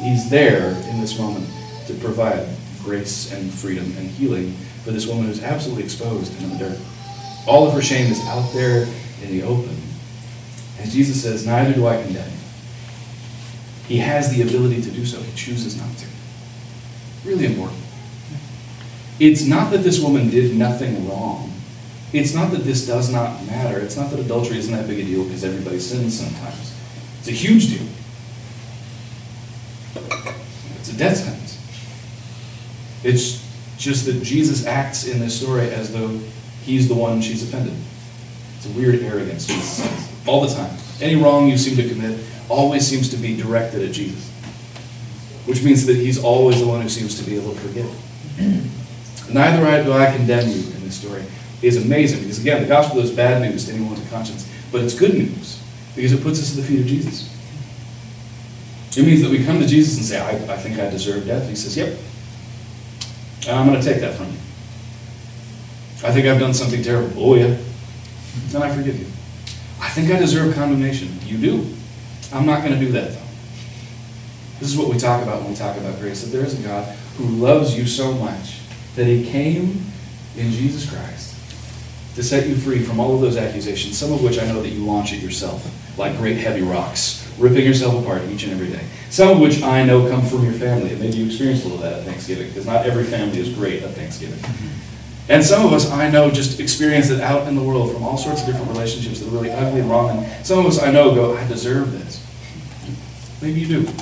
He's 0.00 0.28
there 0.28 0.70
in 0.90 1.00
this 1.00 1.18
moment 1.18 1.48
to 1.86 1.94
provide 1.94 2.46
grace 2.82 3.32
and 3.32 3.52
freedom 3.52 3.84
and 3.96 4.08
healing 4.10 4.52
for 4.84 4.90
this 4.90 5.06
woman 5.06 5.26
who's 5.26 5.42
absolutely 5.42 5.84
exposed 5.84 6.40
in 6.42 6.50
the 6.50 6.56
dirt. 6.56 6.78
All 7.46 7.66
of 7.66 7.74
her 7.74 7.82
shame 7.82 8.10
is 8.10 8.20
out 8.26 8.52
there 8.52 8.86
in 9.22 9.30
the 9.30 9.42
open. 9.42 9.76
And 10.78 10.90
Jesus 10.90 11.22
says, 11.22 11.46
Neither 11.46 11.74
do 11.74 11.86
I 11.86 12.02
condemn. 12.02 12.30
He 13.86 13.98
has 13.98 14.34
the 14.34 14.42
ability 14.42 14.82
to 14.82 14.90
do 14.90 15.04
so, 15.04 15.20
he 15.20 15.34
chooses 15.34 15.76
not 15.76 15.96
to. 15.98 16.06
Really 17.24 17.46
important. 17.46 17.78
It's 19.20 19.44
not 19.44 19.70
that 19.70 19.78
this 19.78 20.00
woman 20.00 20.30
did 20.30 20.56
nothing 20.56 21.08
wrong. 21.08 21.52
It's 22.12 22.34
not 22.34 22.50
that 22.50 22.64
this 22.64 22.86
does 22.86 23.10
not 23.10 23.44
matter. 23.46 23.78
It's 23.78 23.96
not 23.96 24.10
that 24.10 24.20
adultery 24.20 24.58
isn't 24.58 24.72
that 24.72 24.86
big 24.86 24.98
a 24.98 25.04
deal 25.04 25.24
because 25.24 25.44
everybody 25.44 25.78
sins 25.78 26.18
sometimes. 26.18 26.74
It's 27.20 27.28
a 27.28 27.32
huge 27.32 27.68
deal. 27.68 27.86
It's 30.78 30.92
a 30.92 30.96
death 30.96 31.18
sentence. 31.18 31.41
It's 33.04 33.42
just 33.78 34.06
that 34.06 34.22
Jesus 34.22 34.66
acts 34.66 35.06
in 35.06 35.18
this 35.18 35.38
story 35.40 35.70
as 35.70 35.92
though 35.92 36.20
he's 36.62 36.88
the 36.88 36.94
one 36.94 37.20
she's 37.20 37.42
offended. 37.42 37.74
It's 38.56 38.66
a 38.66 38.70
weird 38.70 39.02
arrogance 39.02 39.46
Jesus 39.46 39.80
has 39.80 40.12
all 40.26 40.40
the 40.40 40.54
time. 40.54 40.76
Any 41.00 41.16
wrong 41.16 41.48
you 41.48 41.58
seem 41.58 41.76
to 41.76 41.88
commit 41.88 42.20
always 42.48 42.86
seems 42.86 43.08
to 43.10 43.16
be 43.16 43.36
directed 43.36 43.82
at 43.82 43.92
Jesus, 43.92 44.30
which 45.46 45.62
means 45.62 45.86
that 45.86 45.96
he's 45.96 46.22
always 46.22 46.60
the 46.60 46.66
one 46.66 46.80
who 46.80 46.88
seems 46.88 47.18
to 47.20 47.28
be 47.28 47.36
able 47.36 47.54
to 47.54 47.60
forgive. 47.60 47.90
Neither 49.34 49.84
do 49.84 49.92
I 49.92 50.14
condemn 50.14 50.48
you 50.48 50.60
in 50.60 50.84
this 50.84 51.00
story 51.00 51.24
is 51.62 51.82
amazing 51.82 52.20
because, 52.20 52.40
again, 52.40 52.62
the 52.62 52.68
gospel 52.68 53.00
is 53.00 53.10
bad 53.10 53.40
news 53.40 53.66
to 53.66 53.72
anyone 53.72 53.92
with 53.92 54.06
a 54.06 54.10
conscience, 54.10 54.50
but 54.70 54.82
it's 54.82 54.98
good 54.98 55.14
news 55.14 55.62
because 55.94 56.12
it 56.12 56.22
puts 56.22 56.40
us 56.40 56.50
at 56.50 56.62
the 56.62 56.68
feet 56.68 56.80
of 56.80 56.86
Jesus. 56.86 57.28
It 58.96 59.06
means 59.06 59.22
that 59.22 59.30
we 59.30 59.44
come 59.44 59.58
to 59.60 59.66
Jesus 59.66 59.96
and 59.96 60.04
say, 60.04 60.20
I, 60.20 60.52
I 60.52 60.56
think 60.58 60.78
I 60.78 60.90
deserve 60.90 61.26
death. 61.26 61.42
And 61.42 61.50
he 61.50 61.56
says, 61.56 61.76
Yep. 61.76 61.96
And 63.46 63.58
I'm 63.58 63.66
going 63.66 63.80
to 63.80 63.86
take 63.86 64.00
that 64.00 64.14
from 64.14 64.26
you. 64.26 64.38
I 66.04 66.12
think 66.12 66.26
I've 66.26 66.40
done 66.40 66.54
something 66.54 66.82
terrible. 66.82 67.12
Oh, 67.16 67.34
yeah. 67.34 67.56
Then 68.48 68.62
I 68.62 68.74
forgive 68.74 68.98
you. 68.98 69.06
I 69.80 69.88
think 69.88 70.10
I 70.10 70.18
deserve 70.18 70.54
condemnation. 70.54 71.18
You 71.24 71.38
do. 71.38 71.74
I'm 72.32 72.46
not 72.46 72.62
going 72.62 72.72
to 72.72 72.78
do 72.78 72.92
that, 72.92 73.12
though. 73.12 73.18
This 74.58 74.70
is 74.70 74.76
what 74.76 74.88
we 74.88 74.98
talk 74.98 75.22
about 75.22 75.40
when 75.40 75.50
we 75.50 75.56
talk 75.56 75.76
about 75.76 75.98
grace 75.98 76.22
that 76.22 76.28
there 76.28 76.44
is 76.44 76.58
a 76.58 76.62
God 76.62 76.84
who 77.16 77.24
loves 77.24 77.76
you 77.76 77.86
so 77.86 78.12
much 78.12 78.60
that 78.94 79.06
he 79.06 79.28
came 79.28 79.84
in 80.36 80.50
Jesus 80.50 80.88
Christ 80.88 81.34
to 82.14 82.22
set 82.22 82.46
you 82.46 82.54
free 82.54 82.82
from 82.82 83.00
all 83.00 83.14
of 83.14 83.20
those 83.20 83.36
accusations, 83.36 83.98
some 83.98 84.12
of 84.12 84.22
which 84.22 84.38
I 84.38 84.46
know 84.46 84.62
that 84.62 84.68
you 84.68 84.84
launch 84.84 85.12
at 85.12 85.20
yourself, 85.20 85.66
like 85.98 86.16
great 86.16 86.36
heavy 86.36 86.62
rocks, 86.62 87.21
ripping 87.42 87.66
yourself 87.66 88.00
apart 88.02 88.22
each 88.30 88.44
and 88.44 88.52
every 88.52 88.68
day. 88.68 88.84
Some 89.10 89.28
of 89.30 89.40
which 89.40 89.62
I 89.62 89.84
know 89.84 90.08
come 90.08 90.24
from 90.24 90.44
your 90.44 90.54
family, 90.54 90.90
and 90.90 91.00
maybe 91.00 91.18
you 91.18 91.26
experienced 91.26 91.64
a 91.64 91.68
little 91.68 91.84
of 91.84 91.90
that 91.90 91.98
at 92.00 92.04
Thanksgiving, 92.04 92.48
because 92.48 92.64
not 92.64 92.86
every 92.86 93.04
family 93.04 93.38
is 93.38 93.52
great 93.52 93.82
at 93.82 93.90
Thanksgiving. 93.90 94.38
Mm-hmm. 94.38 94.82
And 95.28 95.44
some 95.44 95.66
of 95.66 95.72
us, 95.72 95.90
I 95.90 96.08
know, 96.10 96.30
just 96.30 96.60
experience 96.60 97.10
it 97.10 97.20
out 97.20 97.46
in 97.48 97.54
the 97.54 97.62
world 97.62 97.92
from 97.92 98.02
all 98.02 98.16
sorts 98.16 98.40
of 98.40 98.46
different 98.46 98.68
relationships 98.68 99.20
that 99.20 99.28
are 99.28 99.30
really 99.30 99.50
ugly 99.50 99.80
and 99.80 99.90
wrong. 99.90 100.24
And 100.24 100.46
some 100.46 100.58
of 100.60 100.66
us, 100.66 100.82
I 100.82 100.90
know, 100.90 101.14
go, 101.14 101.36
I 101.36 101.46
deserve 101.48 101.92
this. 101.92 102.24
Maybe 103.42 103.60
you 103.60 103.82
do. 103.82 103.92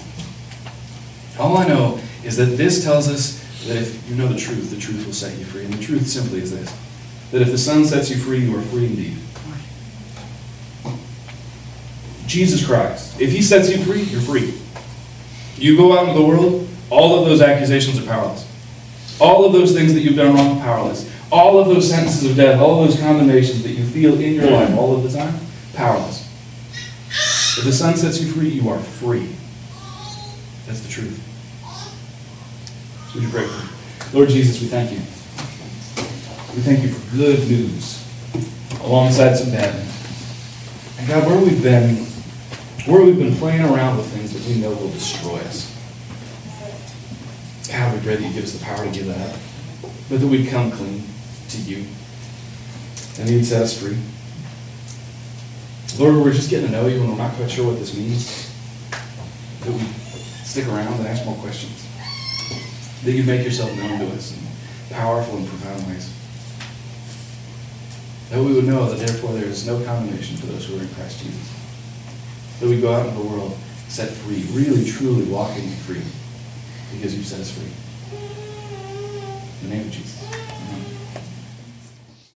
All 1.39 1.57
I 1.57 1.67
know 1.67 2.01
is 2.25 2.37
that 2.37 2.57
this 2.57 2.85
tells 2.85 3.09
us 3.09 3.41
that 3.67 3.77
if 3.77 4.09
you 4.09 4.17
know 4.17 4.29
the 4.29 4.39
truth, 4.39 4.71
the 4.71 4.81
truth 4.81 5.05
will 5.07 5.13
set 5.13 5.39
you 5.39 5.45
free. 5.45 5.65
And 5.65 5.73
the 5.73 5.83
truth 5.83 6.07
simply 6.07 6.41
is 6.41 6.53
this 6.53 6.75
that 7.31 7.41
if 7.41 7.51
the 7.51 7.59
Son 7.59 7.85
sets 7.85 8.11
you 8.11 8.17
free, 8.17 8.41
you 8.41 8.57
are 8.57 8.63
free 8.63 8.87
indeed. 8.87 9.17
Jesus 12.31 12.65
Christ. 12.65 13.21
If 13.21 13.33
He 13.33 13.43
sets 13.43 13.69
you 13.69 13.83
free, 13.83 14.03
you're 14.03 14.21
free. 14.21 14.55
You 15.57 15.77
go 15.77 15.99
out 15.99 16.09
into 16.09 16.21
the 16.21 16.25
world, 16.25 16.69
all 16.89 17.19
of 17.19 17.27
those 17.27 17.43
accusations 17.43 17.99
are 17.99 18.07
powerless. 18.07 18.47
All 19.21 19.45
of 19.45 19.53
those 19.53 19.75
things 19.75 19.93
that 19.95 20.01
you've 20.01 20.17
done 20.17 20.35
wrong, 20.35 20.61
powerless. 20.61 21.11
All 21.33 21.59
of 21.59 21.67
those 21.67 21.91
sentences 21.91 22.31
of 22.31 22.37
death, 22.37 22.61
all 22.61 22.83
of 22.83 22.89
those 22.89 23.01
condemnations 23.01 23.65
that 23.65 23.71
you 23.71 23.85
feel 23.85 24.15
in 24.21 24.35
your 24.35 24.49
life 24.49 24.75
all 24.77 24.97
of 24.97 25.03
the 25.03 25.17
time, 25.17 25.35
powerless. 25.75 26.27
If 27.59 27.65
the 27.65 27.73
Son 27.73 27.97
sets 27.97 28.21
you 28.21 28.31
free, 28.31 28.49
you 28.49 28.69
are 28.69 28.79
free. 28.79 29.29
That's 30.67 30.81
the 30.81 30.89
truth. 30.89 31.19
Would 33.15 33.25
you 33.25 33.29
pray 33.29 33.45
for 33.45 33.65
me? 33.65 33.71
Lord 34.13 34.29
Jesus, 34.29 34.61
we 34.61 34.69
thank 34.69 34.93
you. 34.93 34.99
We 36.55 36.63
thank 36.63 36.83
you 36.83 36.91
for 36.91 37.17
good 37.17 37.41
news 37.49 38.07
alongside 38.83 39.35
some 39.35 39.51
bad 39.51 39.75
news. 39.75 40.97
And 40.99 41.09
God, 41.09 41.27
where 41.27 41.39
we've 41.39 41.63
been, 41.63 42.07
where 42.87 43.03
we've 43.03 43.19
been 43.19 43.37
playing 43.37 43.63
around 43.63 43.99
with 43.99 44.07
things 44.07 44.33
that 44.33 44.47
we 44.49 44.61
know 44.61 44.71
will 44.71 44.91
destroy 44.91 45.37
us. 45.41 45.77
God, 47.71 47.95
we 47.95 48.01
pray 48.01 48.17
that 48.17 48.23
you 48.23 48.33
give 48.33 48.45
us 48.45 48.53
the 48.53 48.65
power 48.65 48.85
to 48.85 48.91
give 48.91 49.07
that 49.07 49.31
up. 49.31 49.37
But 50.09 50.21
that 50.21 50.27
we'd 50.27 50.49
come 50.49 50.71
clean 50.71 51.05
to 51.51 51.59
you. 51.59 51.85
And 53.19 53.29
you'd 53.29 53.45
set 53.45 53.63
us 53.63 53.79
free. 53.79 53.99
Lord, 55.99 56.17
we're 56.17 56.33
just 56.33 56.51
getting 56.51 56.67
to 56.67 56.73
know 56.73 56.87
you 56.87 57.01
and 57.01 57.11
we're 57.11 57.17
not 57.17 57.35
quite 57.35 57.51
sure 57.51 57.67
what 57.67 57.79
this 57.79 57.97
means. 57.97 58.51
That 59.61 59.73
we 59.73 59.81
stick 60.45 60.67
around 60.67 60.95
and 60.95 61.07
ask 61.07 61.25
more 61.25 61.37
questions. 61.37 61.87
That 63.05 63.13
you 63.13 63.23
make 63.25 63.45
yourself 63.45 63.77
known 63.77 63.99
to 64.01 64.07
us 64.15 64.33
in 64.33 64.95
powerful 64.95 65.37
and 65.37 65.47
profound 65.47 65.87
ways. 65.87 66.13
That 68.31 68.43
we 68.43 68.55
would 68.55 68.65
know 68.65 68.89
that 68.89 69.07
therefore 69.07 69.33
there 69.35 69.45
is 69.45 69.67
no 69.67 69.83
condemnation 69.85 70.37
for 70.37 70.47
those 70.47 70.67
who 70.67 70.79
are 70.79 70.83
in 70.83 70.89
Christ 70.95 71.23
Jesus. 71.23 71.60
That 72.61 72.69
we 72.69 72.81
go 72.81 72.93
out 72.93 73.07
into 73.07 73.19
the 73.19 73.27
world 73.27 73.57
set 73.89 74.09
free, 74.09 74.45
really, 74.53 74.85
truly 74.85 75.25
walking 75.25 75.69
free, 75.69 76.03
because 76.93 77.17
you 77.17 77.23
set 77.25 77.41
us 77.41 77.51
free. 77.51 77.73
In 79.63 79.69
the 79.69 79.77
name 79.77 79.87
of 79.87 79.93
Jesus. 79.93 80.10